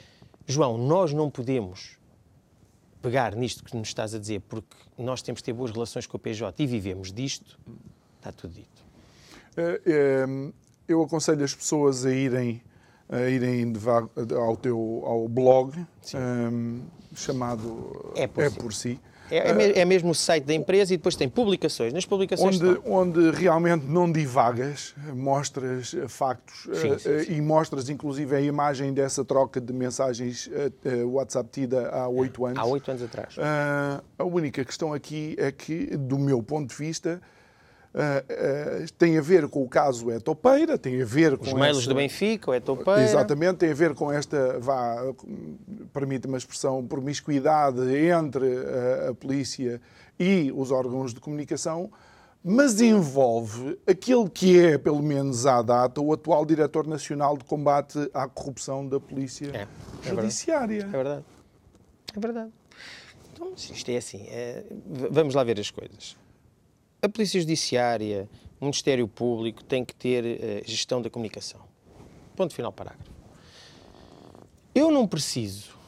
[0.47, 1.99] João, nós não podemos
[3.01, 6.17] pegar nisto que nos estás a dizer porque nós temos que ter boas relações com
[6.17, 7.59] o PJ e vivemos disto,
[8.19, 8.85] está tudo dito.
[9.57, 10.53] Eh, eh,
[10.89, 12.61] eu aconselho as pessoas a irem,
[13.09, 13.73] a irem
[14.37, 16.83] ao teu ao blog um,
[17.15, 18.57] chamado É por, é si.
[18.59, 19.01] por si.
[19.31, 21.93] É, é, é, mesmo o site da empresa e depois tem publicações.
[21.93, 27.35] Nas publicações onde, onde realmente não divagas, mostras factos sim, sim, sim.
[27.35, 30.51] e mostras inclusive a imagem dessa troca de mensagens
[31.07, 32.59] WhatsApp tida há oito anos.
[32.59, 33.37] Há oito anos atrás.
[34.19, 37.21] a única questão aqui é que, do meu ponto de vista,
[37.93, 41.45] Uh, uh, tem a ver com o caso é Topeira, tem a ver com.
[41.45, 41.89] Os mails essa...
[41.89, 43.03] do Benfica, o é Topeira.
[43.03, 45.13] Exatamente, tem a ver com esta, vá,
[45.93, 49.81] permite-me a expressão, promiscuidade entre a, a polícia
[50.21, 51.91] e os órgãos de comunicação,
[52.45, 57.99] mas envolve aquele que é, pelo menos à data, o atual Diretor Nacional de Combate
[58.15, 59.67] à Corrupção da Polícia é,
[60.07, 60.87] é Judiciária.
[60.87, 60.93] Verdade.
[60.93, 61.25] É verdade.
[62.15, 62.51] É verdade.
[63.33, 64.29] Então, isto é assim.
[64.29, 64.65] É...
[65.11, 66.20] Vamos lá ver as coisas
[67.03, 68.29] a Polícia Judiciária,
[68.61, 71.61] o Ministério Público tem que ter uh, gestão da comunicação.
[72.37, 73.11] Ponto final, parágrafo.
[74.75, 75.81] Eu não preciso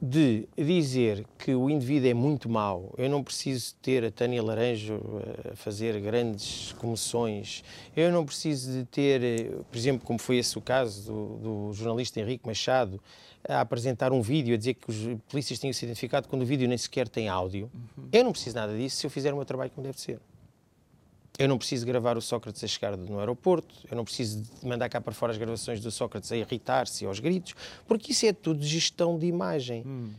[0.00, 4.94] de dizer que o indivíduo é muito mau, eu não preciso ter a Tânia Laranjo
[4.94, 7.62] eh, a fazer grandes comissões,
[7.94, 11.72] eu não preciso de ter, eh, por exemplo, como foi esse o caso do, do
[11.74, 12.98] jornalista Henrique Machado,
[13.46, 16.66] a apresentar um vídeo, a dizer que os polícias tinham se identificado quando o vídeo
[16.66, 17.70] nem sequer tem áudio.
[17.98, 18.08] Uhum.
[18.10, 20.18] Eu não preciso nada disso se eu fizer o meu trabalho como deve ser.
[21.40, 25.00] Eu não preciso gravar o Sócrates a chegar no aeroporto, eu não preciso mandar cá
[25.00, 27.54] para fora as gravações do Sócrates a irritar-se aos gritos,
[27.88, 29.82] porque isso é tudo gestão de imagem.
[29.86, 30.10] Hum.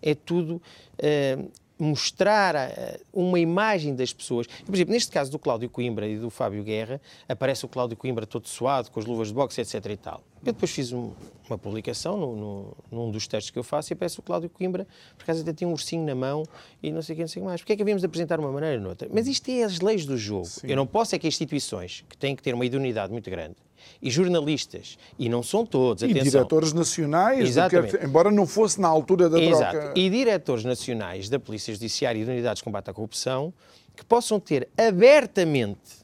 [0.00, 1.50] É tudo uh,
[1.82, 4.46] mostrar uh, uma imagem das pessoas.
[4.46, 8.26] Por exemplo, neste caso do Cláudio Coimbra e do Fábio Guerra, aparece o Cláudio Coimbra
[8.26, 9.84] todo suado, com as luvas de boxe, etc.
[9.86, 10.22] e tal.
[10.44, 11.12] Eu depois fiz um,
[11.48, 14.86] uma publicação no, no, num dos textos que eu faço e aparece o Cláudio Coimbra,
[15.16, 16.44] por acaso até tinha um ursinho na mão
[16.82, 17.60] e não sei o que, não sei o que mais.
[17.60, 19.08] Porquê é que havíamos de apresentar de uma maneira ou noutra?
[19.12, 20.46] Mas isto é as leis do jogo.
[20.46, 20.66] Sim.
[20.66, 23.56] Eu não posso é que instituições, que têm que ter uma idoneidade muito grande,
[24.00, 26.22] e jornalistas, e não são todos, atenção.
[26.22, 29.78] E diretores nacionais, que, embora não fosse na altura da Exato.
[29.78, 29.98] troca.
[29.98, 33.52] E diretores nacionais da Polícia Judiciária e de Unidades de Combate à Corrupção,
[33.96, 36.00] que possam ter abertamente,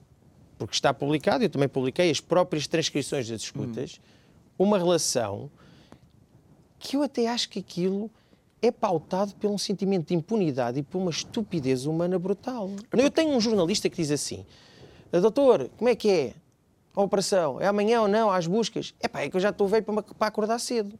[0.58, 4.16] porque está publicado, eu também publiquei as próprias transcrições das escutas, hum
[4.58, 5.50] uma relação
[6.78, 8.10] que eu até acho que aquilo
[8.62, 12.70] é pautado por um sentimento de impunidade e por uma estupidez humana brutal.
[12.92, 14.44] Eu tenho um jornalista que diz assim:
[15.12, 16.34] Doutor, como é que é
[16.96, 17.60] a operação?
[17.60, 18.30] É amanhã ou não?
[18.30, 18.94] Às buscas?
[19.00, 20.98] É pá, é que eu já estou velho para, para acordar cedo.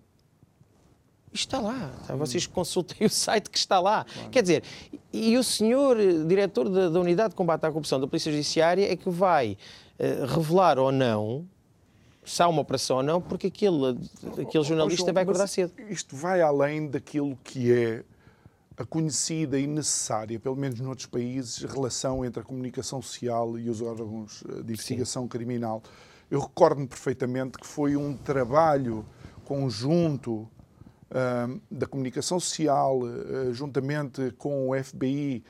[1.32, 1.90] Isto está lá.
[2.06, 2.14] Tá?
[2.14, 4.04] Vocês consultem o site que está lá.
[4.04, 4.30] Claro.
[4.30, 4.62] Quer dizer,
[5.12, 8.90] e o senhor eh, diretor da, da, Unidade de Combate à Corrupção da Polícia Judiciária
[8.90, 9.56] é que vai
[9.98, 11.46] uh, revelar ou não
[12.24, 13.96] se há uma operação ou não, porque aquele,
[14.42, 15.72] aquele jornalista vai acordar cedo.
[15.88, 18.04] Isto vai além daquilo que é
[18.76, 23.80] a conhecida e necessária, pelo menos noutros países, relação entre a comunicação social e os
[23.80, 25.28] órgãos eh, de investigação Sim.
[25.28, 25.82] criminal.
[26.30, 29.06] Eu recordo-me perfeitamente que foi um trabalho
[29.44, 35.44] conjunto uh, da comunicação social, uh, juntamente com o FBI,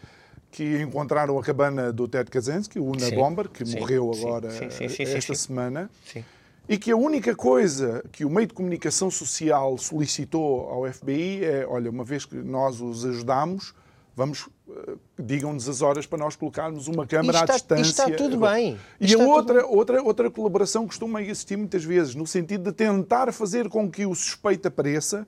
[0.50, 4.68] que encontraram a cabana do Ted Kaczynski, o Una Bomber, que sim, morreu agora sim,
[4.88, 5.90] sim, esta semana.
[6.04, 6.22] Sim
[6.68, 11.66] e que a única coisa que o meio de comunicação social solicitou ao FBI é:
[11.68, 13.74] olha, uma vez que nós os ajudamos,
[14.14, 17.90] vamos, uh, digam-nos as horas para nós colocarmos uma câmara está, à distância.
[17.90, 18.76] Está tudo bem.
[19.00, 23.68] E a outra, outra, outra colaboração costuma existir muitas vezes, no sentido de tentar fazer
[23.68, 25.26] com que o suspeito apareça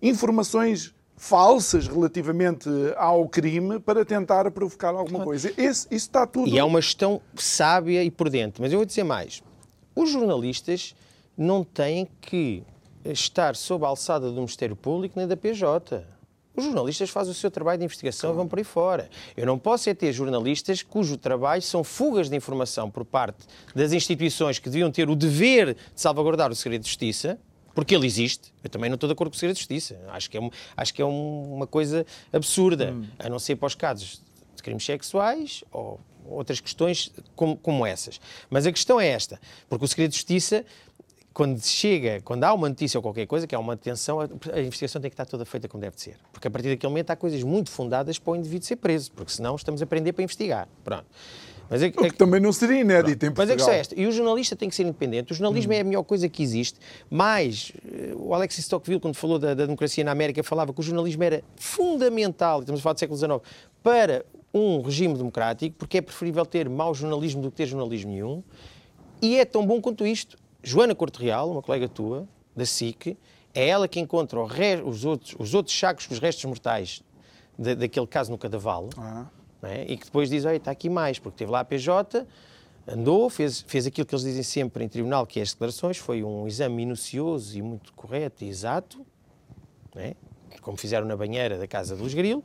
[0.00, 5.48] informações falsas relativamente ao crime para tentar provocar alguma coisa.
[5.56, 6.48] Esse, isso está tudo.
[6.48, 8.60] E é uma gestão sábia e prudente.
[8.60, 9.42] Mas eu vou dizer mais.
[9.98, 10.94] Os jornalistas
[11.36, 12.62] não têm que
[13.04, 16.06] estar sob a alçada do Ministério Público nem da PJ.
[16.54, 18.36] Os jornalistas fazem o seu trabalho de investigação claro.
[18.36, 19.10] e vão por aí fora.
[19.36, 23.44] Eu não posso é ter jornalistas cujo trabalho são fugas de informação por parte
[23.74, 27.36] das instituições que deviam ter o dever de salvaguardar o segredo de justiça,
[27.74, 28.54] porque ele existe.
[28.62, 30.00] Eu também não estou de acordo com o segredo de justiça.
[30.10, 33.04] Acho que é, acho que é um, uma coisa absurda, hum.
[33.18, 34.22] a não ser para os casos
[34.54, 35.98] de crimes sexuais ou
[36.30, 38.20] outras questões como, como essas.
[38.50, 40.64] Mas a questão é esta, porque o segredo de justiça
[41.38, 44.24] quando chega, quando há uma notícia ou qualquer coisa, que há uma detenção, a,
[44.60, 46.16] investigação tem que estar toda feita como deve ser.
[46.32, 49.30] Porque a partir daquele momento há coisas muito fundadas para o indivíduo ser preso, porque
[49.30, 50.68] senão estamos a aprender para investigar.
[50.82, 51.06] Pronto.
[51.70, 53.46] Mas é, o que é, também não seria inédito em Portugal.
[53.46, 55.76] Mas a questão é esta, e o jornalista tem que ser independente, o jornalismo hum.
[55.76, 56.78] é a melhor coisa que existe,
[57.10, 60.82] mas eh, o Alexis Tocqueville, quando falou da, da, democracia na América, falava que o
[60.82, 63.40] jornalismo era fundamental, estamos a falar do século XIX,
[63.82, 68.42] para um regime democrático, porque é preferível ter mau jornalismo do que ter jornalismo nenhum,
[69.20, 70.38] e é tão bom quanto isto.
[70.62, 73.16] Joana Corte Real, uma colega tua, da SIC,
[73.54, 77.02] é ela que encontra os outros, os outros sacos com os restos mortais
[77.58, 78.88] daquele caso no Cadaval.
[78.96, 79.26] Ah
[79.62, 79.84] é?
[79.88, 82.26] e que depois diz, olha, está aqui mais, porque teve lá a PJ,
[82.86, 86.22] andou, fez, fez aquilo que eles dizem sempre em tribunal, que é as declarações, foi
[86.22, 89.04] um exame minucioso e muito correto e exato,
[89.96, 90.14] é?
[90.60, 92.42] como fizeram na banheira da casa do Grilo,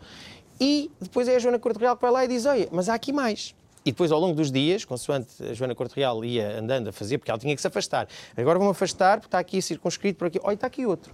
[0.60, 2.94] e depois é a Joana Corte Real que vai lá e diz, olha, mas há
[2.94, 3.56] aqui mais.
[3.86, 7.18] E depois, ao longo dos dias, consoante a Joana Corte Real ia andando a fazer,
[7.18, 8.08] porque ela tinha que se afastar.
[8.36, 10.40] Agora vão afastar, porque está aqui circunscrito por aqui.
[10.42, 11.14] Olha, está aqui outro.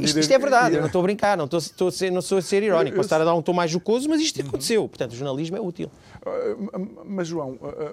[0.00, 2.22] Isto, isto, é verdade, eu não estou a brincar, não estou, estou a ser, não
[2.22, 4.88] sou a ser irónico, posso estar a dar um tom mais jocoso, mas isto aconteceu.
[4.88, 5.90] Portanto, o jornalismo é útil.
[6.24, 7.92] Ah, mas, João, ah,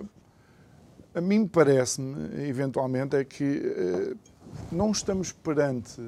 [1.15, 4.15] ah, a mim parece-me, eventualmente, é que
[4.71, 6.01] não estamos perante,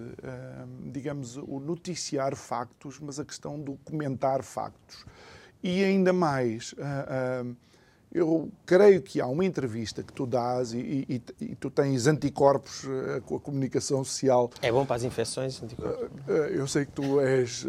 [0.91, 5.05] digamos, o noticiar factos, mas a questão do comentar factos.
[5.63, 6.73] E ainda mais,
[8.15, 12.85] eu creio que há uma entrevista que tu dás e, e, e tu tens anticorpos
[12.85, 14.49] uh, com a comunicação social.
[14.61, 15.99] É bom para as infecções, anticorpos?
[16.01, 17.67] Uh, uh, eu sei que tu és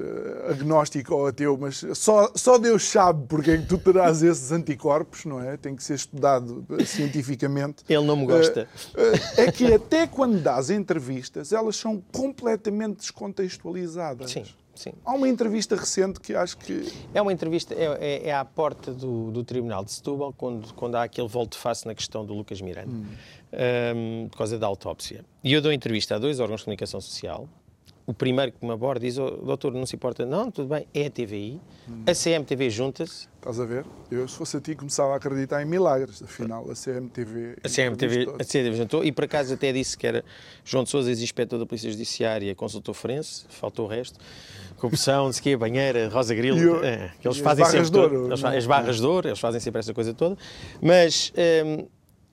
[0.48, 5.24] agnóstico ou ateu, mas só, só Deus sabe porque é que tu terás esses anticorpos,
[5.24, 5.56] não é?
[5.56, 7.82] Tem que ser estudado cientificamente.
[7.88, 8.68] Ele não me gosta.
[9.36, 14.30] é que até quando dás entrevistas, elas são completamente descontextualizadas.
[14.30, 14.44] Sim.
[14.76, 14.92] Sim.
[15.04, 16.92] Há uma entrevista recente que acho que.
[17.12, 20.94] É uma entrevista, é, é, é à porta do, do, Tribunal de Setúbal, quando, quando
[20.96, 23.06] há aquele volte-face na questão do Lucas Miranda, hum.
[23.96, 25.24] um, por causa da autópsia.
[25.42, 27.48] E eu dou entrevista a dois órgãos de comunicação social,
[28.06, 31.06] o primeiro que me aborda diz, oh, doutor, não se importa, não, tudo bem, é
[31.06, 32.04] a TVI, hum.
[32.06, 33.28] a CMTV junta-se.
[33.46, 33.84] Estás a ver?
[34.10, 37.58] Eu, se fosse a ti, começava a acreditar em milagres, afinal, a CMTV...
[37.62, 40.24] A CMTV, a CMTV juntou, e por acaso até disse que era
[40.64, 44.18] João de Sousa, ex-inspetor da Polícia Judiciária, consultor forense, faltou o resto,
[44.76, 47.82] corrupção, sei quê, banheira, Rosa Grilo, eu, é, que eles fazem sempre...
[47.82, 48.34] As barras de ouro.
[48.56, 50.36] As barras de ouro, eles fazem sempre essa coisa toda,
[50.82, 51.32] mas...
[51.64, 51.86] Um,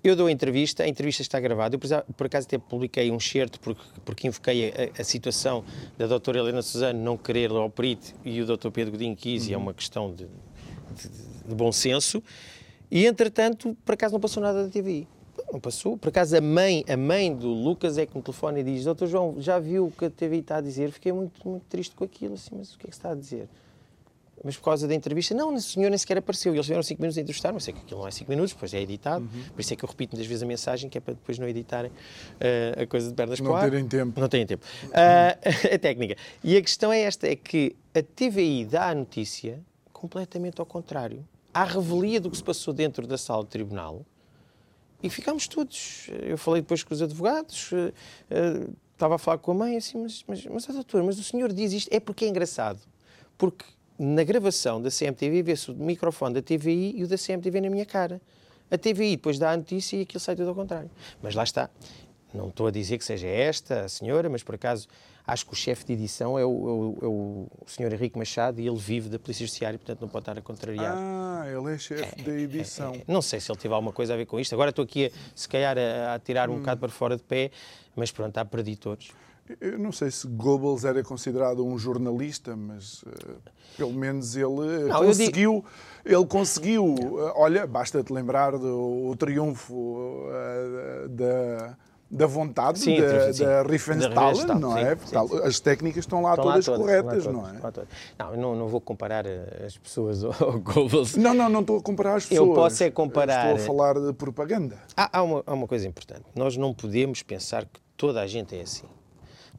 [0.03, 1.77] eu dou a entrevista, a entrevista está gravada.
[1.77, 1.79] Eu,
[2.13, 5.63] por acaso, até publiquei um certo porque, porque invoquei a, a, situação
[5.97, 9.49] da doutora Helena Suzano não querer ao perito e o doutor Pedro Godinho quis, uhum.
[9.49, 10.27] e é uma questão de,
[10.93, 11.09] de,
[11.49, 12.21] de, bom senso.
[12.89, 15.07] E, entretanto, por acaso não passou nada da TVI.
[15.51, 15.97] Não passou.
[15.97, 19.07] Por acaso, a mãe, a mãe do Lucas é que me telefona e diz: Doutor
[19.07, 20.91] João, já viu o que a TVI está a dizer?
[20.91, 22.35] Fiquei muito, muito triste com aquilo.
[22.35, 23.47] Assim, mas o que é que está a dizer?
[24.43, 26.53] mas por causa da entrevista, não, o senhor nem sequer apareceu.
[26.53, 28.53] E eles tiveram 5 minutos a entrevistar, mas sei que aquilo não é 5 minutos,
[28.53, 29.23] depois é editado.
[29.23, 29.43] Uhum.
[29.53, 31.47] Por isso é que eu repito muitas vezes a mensagem, que é para depois não
[31.47, 34.19] editarem uh, a coisa de pernas para Não terem tempo.
[34.19, 34.65] Não terem tempo.
[34.87, 36.17] Uh, a técnica.
[36.43, 39.61] E a questão é esta, é que a TVI dá a notícia
[40.03, 41.25] completamente ao contrário.
[41.53, 44.05] Há revelia do que se passou dentro da sala do tribunal
[45.01, 46.09] e ficámos todos.
[46.21, 47.93] Eu falei depois com os advogados, uh,
[48.91, 51.71] estava a falar com a mãe, assim, mas, mas, mas, doutor, mas o senhor diz
[51.71, 52.81] isto, é porque é engraçado.
[53.37, 53.63] Porque
[53.97, 57.85] na gravação da CMTV vê-se o microfone da TVI e o da CMTV na minha
[57.85, 58.21] cara.
[58.69, 60.91] A TVI depois dá a notícia e aquilo sai tudo ao contrário.
[61.21, 61.69] Mas lá está.
[62.33, 64.87] Não estou a dizer que seja esta a senhora, mas por acaso
[65.25, 68.59] acho que o chefe de edição é o, é o, é o senhor Henrique Machado
[68.59, 70.95] e ele vive da Polícia Judiciária, portanto não pode estar a contrariar.
[70.97, 72.93] Ah, ele é chefe é, da edição.
[72.93, 74.53] É, é, não sei se ele teve alguma coisa a ver com isto.
[74.53, 76.59] Agora estou aqui, a, se calhar, a, a tirar um hum.
[76.59, 77.51] bocado para fora de pé,
[77.95, 79.11] mas pronto, há preditores.
[79.59, 83.41] Eu não sei se Goebbels era considerado um jornalista, mas uh,
[83.77, 85.53] pelo menos ele não, conseguiu.
[85.55, 85.65] Digo...
[86.05, 86.85] Ele conseguiu.
[86.95, 91.77] Uh, olha, basta-te lembrar do triunfo uh, da
[92.09, 93.43] da vontade sim, da, sim.
[93.43, 94.95] da Riefenstahl, não é?
[94.95, 97.53] Sim, as técnicas estão lá estão todas lá todas, corretas, não é?
[98.19, 101.15] Não, eu não, não vou comparar as pessoas ao Goebbels.
[101.15, 102.47] Não, não, não estou a comparar as pessoas.
[102.47, 103.55] Eu posso é comparar...
[103.55, 104.77] Estou a falar de propaganda.
[104.95, 106.23] Há, há, uma, há uma coisa importante.
[106.35, 108.87] Nós não podemos pensar que toda a gente é assim.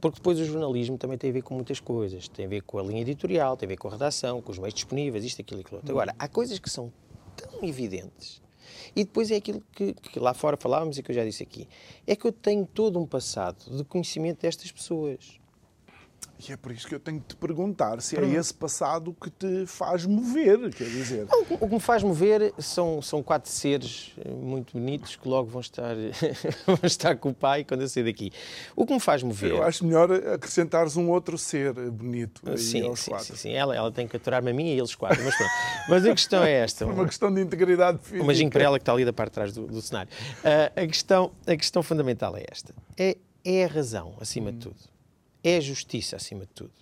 [0.01, 2.29] Porque depois o jornalismo também tem a ver com muitas coisas.
[2.29, 4.59] Tem a ver com a linha editorial, tem a ver com a redação, com os
[4.59, 5.91] meios disponíveis, isto, aquilo e aquilo outro.
[5.91, 6.93] Agora, há coisas que são
[7.35, 8.44] tão evidentes.
[8.97, 11.69] E depois é aquilo que, que, lá fora falávamos e que eu já disse aqui.
[12.07, 15.41] É que eu tenho todo um passado de conhecimento destas pessoas.
[16.39, 19.31] E é por isso que eu tenho que te perguntar se é esse passado que
[19.31, 21.27] te faz mover, quer dizer.
[21.61, 25.61] O que me faz mover são, são quatro seres eh, muito bonitos que logo vão
[25.61, 25.95] estar,
[26.67, 28.33] vão estar com o pai quando eu sair daqui.
[28.75, 29.53] O que me faz mover.
[29.53, 32.43] Eu acho melhor acrescentares um outro ser bonito.
[32.59, 33.27] sim, aos sim, quatro.
[33.27, 33.53] sim, sim.
[33.53, 35.23] Ela, ela tem que aturar-me a mim e eles quatro.
[35.25, 35.53] Mas, pronto.
[35.89, 36.85] mas a questão é esta.
[36.85, 38.23] uma questão de integridade física.
[38.23, 40.11] Imagino para ela que está ali da parte de trás do, do cenário.
[40.41, 42.75] Uh, a, questão, a questão fundamental é esta.
[42.99, 44.53] É, é a razão, acima hum.
[44.53, 44.94] de tudo
[45.45, 46.73] é justiça acima de tudo.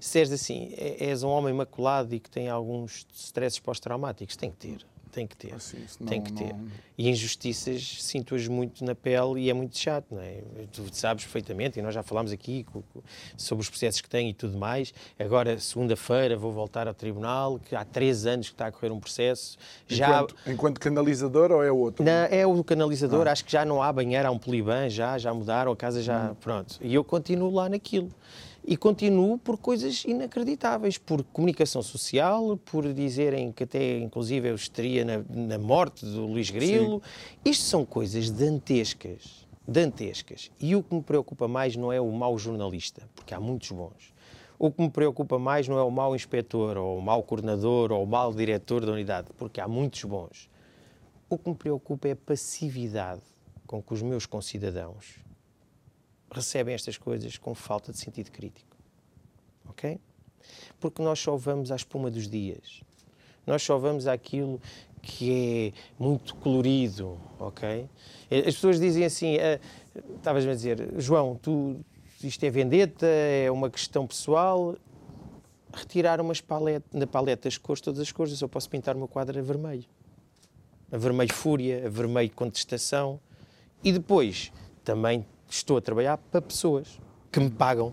[0.00, 4.50] Se és assim, é, és um homem imaculado e que tem alguns stresses pós-traumáticos, tem
[4.50, 4.86] que ter.
[5.14, 5.54] Tem que ter.
[5.54, 6.52] Assim, não, tem que ter.
[6.52, 6.66] Não...
[6.98, 10.40] E injustiças sinto-as muito na pele e é muito chato, não é?
[10.72, 12.66] Tu sabes perfeitamente, e nós já falámos aqui
[13.36, 14.92] sobre os processos que tem e tudo mais.
[15.16, 18.98] Agora, segunda-feira, vou voltar ao tribunal, que há três anos que está a correr um
[18.98, 19.56] processo.
[19.88, 20.52] Enquanto, já...
[20.52, 22.04] enquanto canalizador ou é outro?
[22.04, 23.32] Não, é o canalizador, ah.
[23.32, 26.30] acho que já não há banheiro, há um poliban, já, já mudaram, a casa já.
[26.30, 26.34] Hum.
[26.40, 26.78] Pronto.
[26.80, 28.10] E eu continuo lá naquilo
[28.66, 35.04] e continuo por coisas inacreditáveis, por comunicação social, por dizerem que até inclusive eu estaria
[35.04, 37.02] na, na morte do Luís Grilo.
[37.04, 37.50] Sim.
[37.50, 40.50] Isto são coisas dantescas, dantescas.
[40.58, 44.14] E o que me preocupa mais não é o mau jornalista, porque há muitos bons.
[44.58, 48.02] O que me preocupa mais não é o mau inspetor, ou o mau coordenador, ou
[48.02, 50.48] o mau diretor da unidade, porque há muitos bons.
[51.28, 53.22] O que me preocupa é a passividade
[53.66, 55.23] com que os meus concidadãos
[56.34, 58.76] recebem estas coisas com falta de sentido crítico.
[59.68, 59.98] Ok?
[60.78, 62.82] Porque nós só vamos à espuma dos dias.
[63.46, 64.60] Nós só vamos àquilo
[65.02, 67.88] que é muito colorido, ok?
[68.30, 69.60] As pessoas dizem assim, uh,
[70.16, 71.76] estavas-me a dizer, João, tu,
[72.22, 74.76] isto é vendetta, é uma questão pessoal,
[75.74, 78.98] retirar umas paleta, na paleta as cores, todas as cores, eu só posso pintar o
[78.98, 79.84] meu quadro a vermelho.
[80.90, 83.20] A vermelho fúria, a vermelho contestação.
[83.82, 84.50] E depois,
[84.84, 85.26] também
[85.56, 87.00] estou a trabalhar para pessoas
[87.30, 87.92] que me pagam.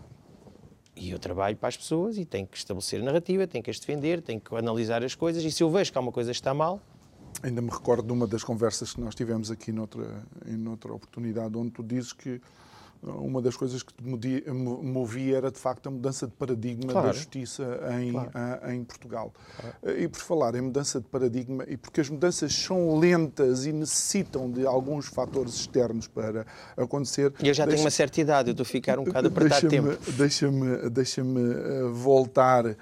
[0.95, 4.21] E eu trabalho para as pessoas e tenho que estabelecer narrativa, tenho que as defender,
[4.21, 6.53] tenho que analisar as coisas e se eu vejo que há uma coisa que está
[6.53, 6.81] mal...
[7.41, 11.57] Ainda me recordo de uma das conversas que nós tivemos aqui noutra, em noutra oportunidade,
[11.57, 12.41] onde tu dizes que
[13.03, 17.07] uma das coisas que te movia era de facto a mudança de paradigma claro.
[17.07, 17.63] da justiça
[17.99, 18.29] em, claro.
[18.33, 19.33] a, em Portugal.
[19.59, 19.99] Claro.
[19.99, 24.51] E por falar em mudança de paradigma, e porque as mudanças são lentas e necessitam
[24.51, 26.45] de alguns fatores externos para
[26.77, 27.33] acontecer.
[27.41, 29.61] E eu já deixa, tenho uma certa idade, eu estou a ficar um bocado apertado
[29.61, 29.97] de tempo.
[30.11, 31.23] Deixa-me deixa eh,
[31.91, 32.75] voltar uh,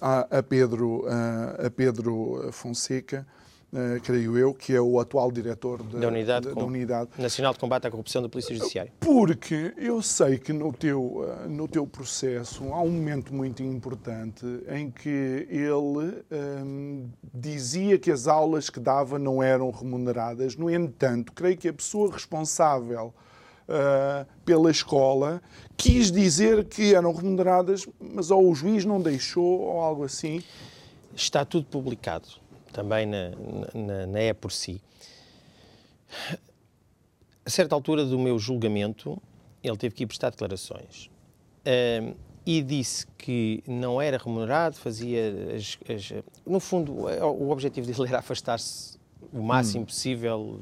[0.00, 3.26] a, a, Pedro, uh, a Pedro Fonseca.
[3.70, 7.52] Uh, creio eu, que é o atual diretor de, da, unidade, da, da unidade, Nacional
[7.52, 8.90] de Combate à Corrupção da Polícia Judiciária.
[8.98, 14.46] Porque eu sei que no teu, uh, no teu processo há um momento muito importante
[14.70, 20.56] em que ele um, ehm, dizia que as aulas que dava não eram remuneradas.
[20.56, 23.12] No entanto, creio que a pessoa responsável
[23.68, 25.42] uh, pela escola
[25.76, 30.42] quis dizer que eram remuneradas, mas ou o juiz não deixou ou algo assim.
[31.14, 32.47] Está tudo publicado
[32.78, 33.30] também na,
[33.74, 34.80] na, na é por si.
[37.44, 39.20] A certa altura do meu julgamento,
[39.64, 41.10] ele teve que ir prestar declarações.
[42.46, 45.54] E disse que não era remunerado, fazia.
[45.56, 48.96] As, as, no fundo, o objetivo dele era afastar-se
[49.32, 49.86] o máximo hum.
[49.86, 50.60] possível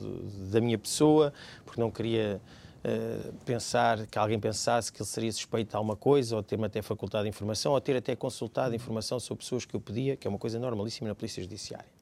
[0.51, 1.35] da minha pessoa,
[1.67, 2.41] porque não queria
[2.83, 6.81] uh, pensar que alguém pensasse que ele seria suspeito de alguma coisa, ou ter-me até
[6.81, 10.39] facultado informação, ou ter até consultado informação sobre pessoas que eu pedia, que é uma
[10.39, 11.96] coisa normalíssima na Polícia Judiciária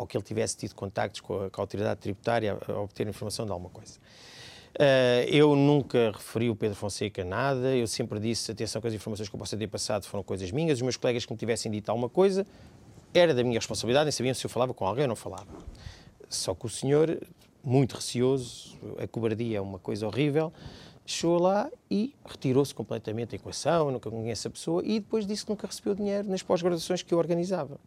[0.00, 3.44] ou que ele tivesse tido contactos com a, com a autoridade tributária a, obter informação
[3.44, 3.98] de alguma coisa.
[4.70, 9.28] Uh, eu nunca referi o Pedro Fonseca nada, eu sempre disse, atenção que as informações
[9.28, 11.90] que eu possa ter passado foram coisas minhas, os meus colegas que me tivessem dito
[11.90, 12.46] alguma coisa,
[13.12, 15.48] era da minha responsabilidade, nem sabiam se eu falava com alguém ou não falava.
[16.28, 17.20] Só que o senhor,
[17.62, 20.52] muito receoso, a cobardia é uma coisa horrível,
[21.04, 25.50] chegou lá e retirou-se completamente da equação, nunca conhece a pessoa, e depois disse que
[25.50, 27.78] nunca recebeu dinheiro nas pós-graduações que eu organizava.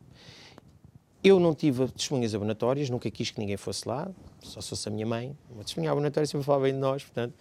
[1.24, 4.12] Eu não tive testemunhas abonatórias, nunca quis que ninguém fosse lá,
[4.42, 5.36] só se fosse a minha mãe.
[5.50, 7.34] Uma testemunha abonatória sempre falava bem de nós, portanto,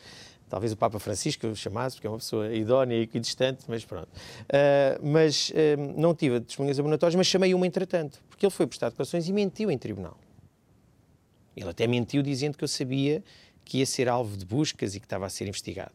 [0.48, 4.06] talvez o Papa Francisco o chamasse, porque é uma pessoa idónea e equidistante, mas pronto.
[4.06, 8.90] Uh, mas uh, não tive testemunhas abonatórias, mas chamei uma entretanto, porque ele foi prestar
[8.90, 10.16] declarações e mentiu em tribunal.
[11.56, 13.22] Ele até mentiu dizendo que eu sabia
[13.64, 15.92] que ia ser alvo de buscas e que estava a ser investigado.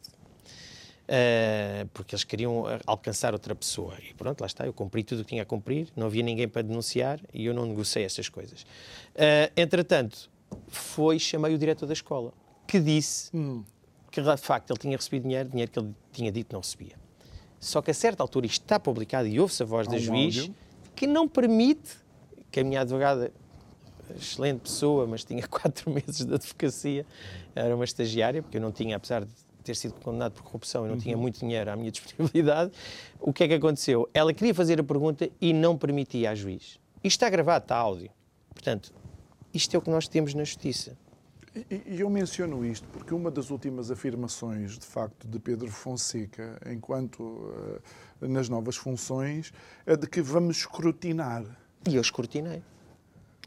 [1.07, 3.93] Uh, porque eles queriam alcançar outra pessoa.
[4.01, 6.49] E pronto, lá está, eu cumpri tudo o que tinha a cumprir, não havia ninguém
[6.49, 8.63] para denunciar e eu não negociei essas coisas.
[8.63, 10.29] Uh, entretanto,
[10.67, 12.33] foi, chamei o diretor da escola,
[12.67, 13.63] que disse hum.
[14.11, 16.95] que de facto ele tinha recebido dinheiro, dinheiro que ele tinha dito não recebia.
[17.59, 20.55] Só que a certa altura isto está publicado e ouve-se a voz da juiz áudio.
[20.93, 21.97] que não permite
[22.51, 23.31] que a minha advogada,
[24.15, 27.05] excelente pessoa, mas tinha quatro meses de advocacia,
[27.55, 29.31] era uma estagiária, porque eu não tinha, apesar de
[29.67, 31.01] ter sido condenado por corrupção e não uhum.
[31.01, 32.71] tinha muito dinheiro à minha disponibilidade,
[33.19, 34.09] o que é que aconteceu?
[34.13, 36.79] Ela queria fazer a pergunta e não permitia a juiz.
[37.03, 38.09] Isto está gravado, está áudio.
[38.53, 38.93] Portanto,
[39.53, 40.97] isto é o que nós temos na justiça.
[41.69, 47.21] E eu menciono isto porque uma das últimas afirmações, de facto, de Pedro Fonseca, enquanto
[47.21, 47.81] uh,
[48.21, 49.51] nas novas funções,
[49.85, 51.43] é de que vamos escrutinar.
[51.89, 52.61] E eu escrutinei.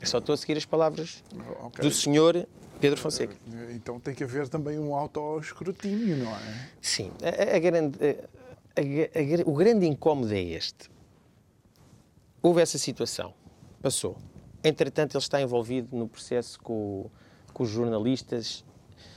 [0.01, 1.23] Eu só estou a seguir as palavras
[1.65, 1.85] okay.
[1.85, 2.47] do senhor
[2.81, 3.37] Pedro Fonseca.
[3.53, 6.71] Eh, então tem que haver também um auto-escrutínio, não é?
[6.81, 7.13] Sim.
[7.23, 10.91] A, a grande, a, o grande incómodo é este.
[12.43, 13.35] Houve essa situação.
[13.83, 14.17] Passou.
[14.65, 17.11] Entretanto, ele está envolvido no processo com,
[17.53, 18.65] com os jornalistas.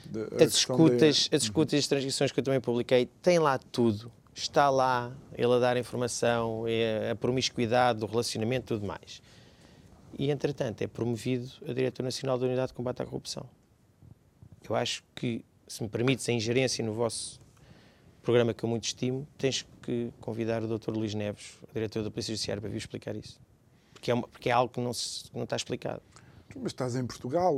[0.06, 1.36] De, as, escutas, de...
[1.36, 4.12] as escutas e as transcrições que eu também publiquei, tem lá tudo.
[4.36, 9.22] Está lá ele a dar informação, é a promiscuidade do relacionamento e tudo mais
[10.18, 13.45] e, entretanto, é promovido a Diretor Nacional da Unidade de Combate à Corrupção.
[14.68, 17.39] Eu acho que, se me permites a ingerência no vosso
[18.22, 20.91] programa que eu muito estimo, tens que convidar o Dr.
[20.91, 23.39] Luís Neves, Diretor da Polícia Judiciária, para vir explicar isso.
[23.93, 26.01] Porque é, uma, porque é algo que não, se, não está explicado.
[26.55, 27.57] Mas estás em Portugal.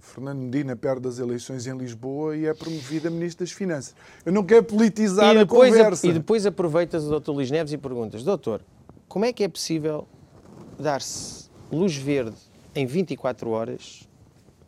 [0.00, 3.94] Fernando Medina perde as eleições em Lisboa e é promovido a Ministro das Finanças.
[4.24, 6.06] Eu não quero politizar a conversa.
[6.06, 7.30] A, e depois aproveitas o Dr.
[7.30, 8.64] Luís Neves e perguntas, Doutor,
[9.06, 10.08] como é que é possível
[10.78, 12.36] dar-se luz verde
[12.74, 14.08] em 24 horas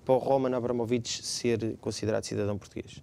[0.05, 3.03] para o Roman Abramovich ser considerado cidadão português.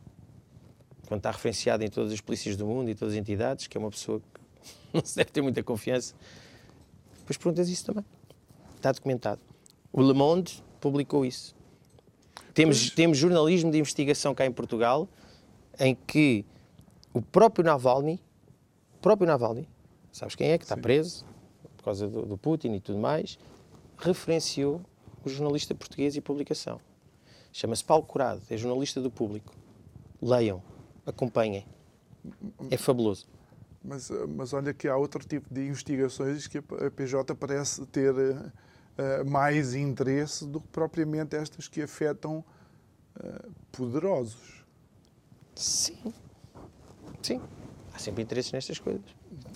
[1.08, 3.80] Quando está referenciado em todas as polícias do mundo e todas as entidades, que é
[3.80, 4.42] uma pessoa que
[4.94, 6.14] não se deve ter muita confiança,
[7.20, 8.06] depois perguntas isso também.
[8.76, 9.42] Está documentado.
[9.92, 11.56] O Le Monde publicou isso.
[12.54, 15.08] Temos, temos jornalismo de investigação cá em Portugal
[15.80, 16.46] em que
[17.14, 18.22] o próprio Navalny,
[19.02, 19.68] próprio Navalny,
[20.12, 20.82] sabes quem é que está Sim.
[20.82, 21.26] preso
[21.78, 23.40] por causa do, do Putin e tudo mais,
[24.00, 24.82] referenciou
[25.24, 26.80] o jornalista português e publicação.
[27.52, 29.54] Chama-se Paulo Curado, é jornalista do público.
[30.22, 30.62] Leiam,
[31.06, 31.66] acompanhem.
[32.70, 33.28] É fabuloso.
[33.84, 39.30] Mas, mas olha que há outro tipo de investigações que a PJ parece ter uh,
[39.30, 42.44] mais interesse do que propriamente estas que afetam
[43.16, 44.66] uh, poderosos.
[45.56, 46.14] Sim.
[47.22, 47.42] Sim.
[47.94, 49.04] Há sempre interesse nestas coisas.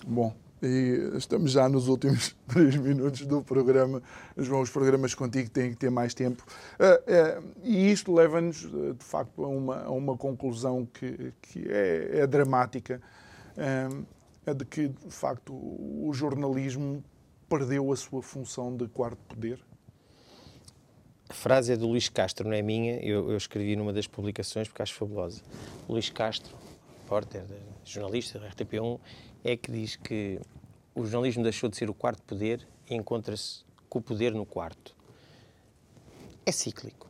[0.06, 0.34] Bom,
[0.66, 4.02] e estamos já nos últimos três minutos do programa.
[4.36, 6.44] João, os programas contigo têm que ter mais tempo.
[6.78, 12.20] Uh, uh, e isto leva-nos, de facto, a uma, a uma conclusão que, que é,
[12.20, 13.00] é dramática,
[14.46, 17.02] a de que, de facto, o jornalismo
[17.48, 19.60] perdeu a sua função de quarto poder.
[21.28, 24.68] A frase é do Luís Castro, não é minha, eu, eu escrevi numa das publicações
[24.68, 25.42] porque acho fabulosa.
[25.88, 26.54] Luís Castro,
[27.02, 27.44] repórter,
[27.84, 29.00] jornalista da RTP1,
[29.42, 30.40] é que diz que
[30.94, 34.94] o jornalismo deixou de ser o quarto poder e encontra-se com o poder no quarto.
[36.46, 37.08] É cíclico.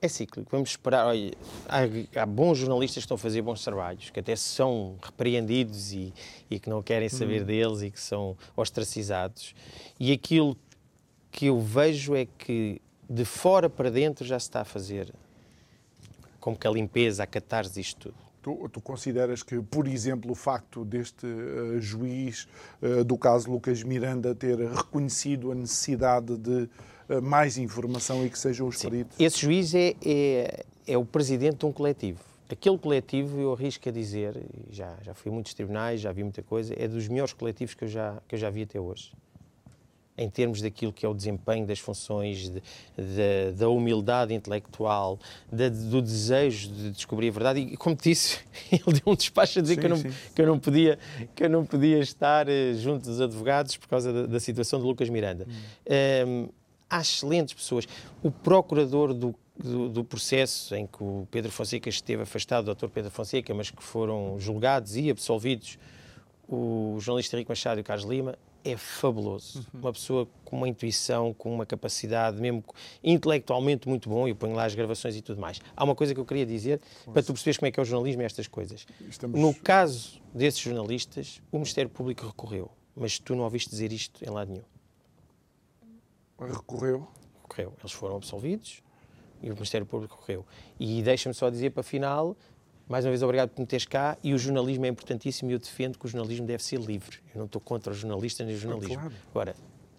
[0.00, 0.48] É cíclico.
[0.50, 1.06] Vamos esperar.
[1.06, 1.32] Olha,
[1.68, 6.12] há, há, bons jornalistas que estão a fazer bons trabalhos, que até são repreendidos e,
[6.48, 7.46] e que não querem saber uhum.
[7.46, 9.54] deles e que são ostracizados.
[9.98, 10.56] E aquilo
[11.32, 15.12] que eu vejo é que de fora para dentro já se está a fazer
[16.38, 18.27] como que a limpeza, a catarse disto tudo.
[18.48, 22.48] Tu, tu, consideras que, por exemplo, o facto deste uh, juiz
[22.80, 26.66] uh, do caso Lucas Miranda ter reconhecido a necessidade de
[27.10, 28.88] uh, mais informação e que sejam os Sim.
[28.88, 29.20] peritos?
[29.20, 32.20] Esse juiz é, é, é, o presidente de um coletivo.
[32.48, 34.34] Aquele coletivo, eu arrisco a dizer,
[34.70, 37.84] já, já fui a muitos tribunais, já vi muita coisa, é dos melhores coletivos que
[37.84, 39.12] eu já, que eu já vi até hoje
[40.18, 42.62] em termos daquilo que é o desempenho das funções, de,
[42.96, 45.18] de, da humildade intelectual,
[45.50, 47.60] de, do desejo de descobrir a verdade.
[47.60, 48.40] E, como te disse,
[48.70, 50.98] ele deu um despacho a dizer sim, que, eu não, que, eu não podia,
[51.34, 54.84] que eu não podia estar eh, junto dos advogados por causa da, da situação de
[54.84, 55.46] Lucas Miranda.
[55.48, 56.28] Hum.
[56.28, 56.48] Um,
[56.90, 57.86] há excelentes pessoas.
[58.22, 62.86] O procurador do do, do, processo em que o Pedro Fonseca esteve afastado, o Dr.
[62.86, 65.76] Pedro Fonseca, mas que foram julgados e absolvidos,
[66.48, 68.38] o jornalista Henrique Machado e o Carlos Lima,
[68.70, 69.58] é fabuloso.
[69.72, 69.80] Uhum.
[69.80, 72.64] Uma pessoa com uma intuição, com uma capacidade, mesmo
[73.02, 75.60] intelectualmente muito bom, eu ponho lá as gravações e tudo mais.
[75.76, 77.14] Há uma coisa que eu queria dizer, Pois.
[77.14, 78.86] para tu perceberes como é que é o jornalismo e estas coisas.
[79.08, 79.40] Estamos...
[79.40, 84.30] No caso desses jornalistas, o Ministério Público recorreu, mas tu não ouviste dizer isto em
[84.30, 84.64] lado nenhum.
[86.38, 87.08] Recorreu?
[87.42, 87.74] Recorreu.
[87.80, 88.82] Eles foram absolvidos
[89.42, 90.46] e o Ministério Público recorreu.
[90.78, 92.36] E deixa-me só dizer para final
[92.88, 94.16] mais uma vez, obrigado por me teres cá.
[94.22, 97.18] E o jornalismo é importantíssimo e eu defendo que o jornalismo deve ser livre.
[97.34, 98.96] Eu não estou contra os jornalistas nem o jornalismo.
[98.96, 99.14] Claro.
[99.30, 99.54] Agora,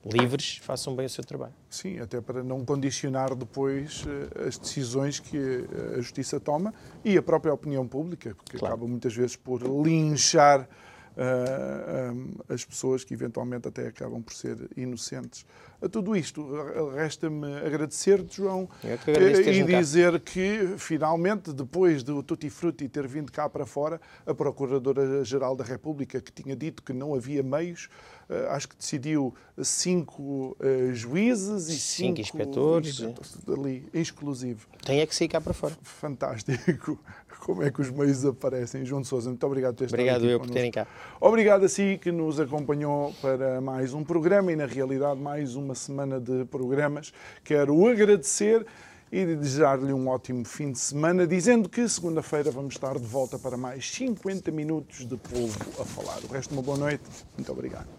[0.05, 1.53] livres, façam bem o seu trabalho.
[1.69, 6.73] Sim, até para não condicionar depois uh, as decisões que uh, a Justiça toma
[7.03, 8.73] e a própria opinião pública, porque claro.
[8.73, 10.67] acaba muitas vezes por linchar
[12.47, 15.45] as pessoas que eventualmente até acabam por ser inocentes.
[15.81, 16.45] A tudo isto,
[16.93, 23.65] resta-me agradecer-te, João, e dizer que, finalmente, depois do Tutti Frutti ter vindo cá para
[23.65, 27.89] fora, a Procuradora-Geral da República, que tinha dito que não havia meios,
[28.49, 33.03] acho que decidiu cinco uh, juízes e cinco, cinco inspectores
[33.47, 34.67] ali, exclusivo.
[34.85, 35.75] Tem é que sair cá para fora.
[35.81, 36.99] Fantástico.
[37.39, 38.85] Como é que os meios aparecem?
[38.85, 40.85] João de Sousa, muito obrigado por ter Obrigado eu por terem cá.
[41.19, 45.73] Obrigado a si que nos acompanhou para mais um programa e, na realidade, mais uma
[45.73, 47.13] semana de programas.
[47.43, 48.65] Quero agradecer
[49.11, 53.57] e desejar-lhe um ótimo fim de semana, dizendo que segunda-feira vamos estar de volta para
[53.57, 56.19] mais 50 minutos de povo a falar.
[56.23, 57.03] O resto, uma boa noite.
[57.35, 57.98] Muito obrigado.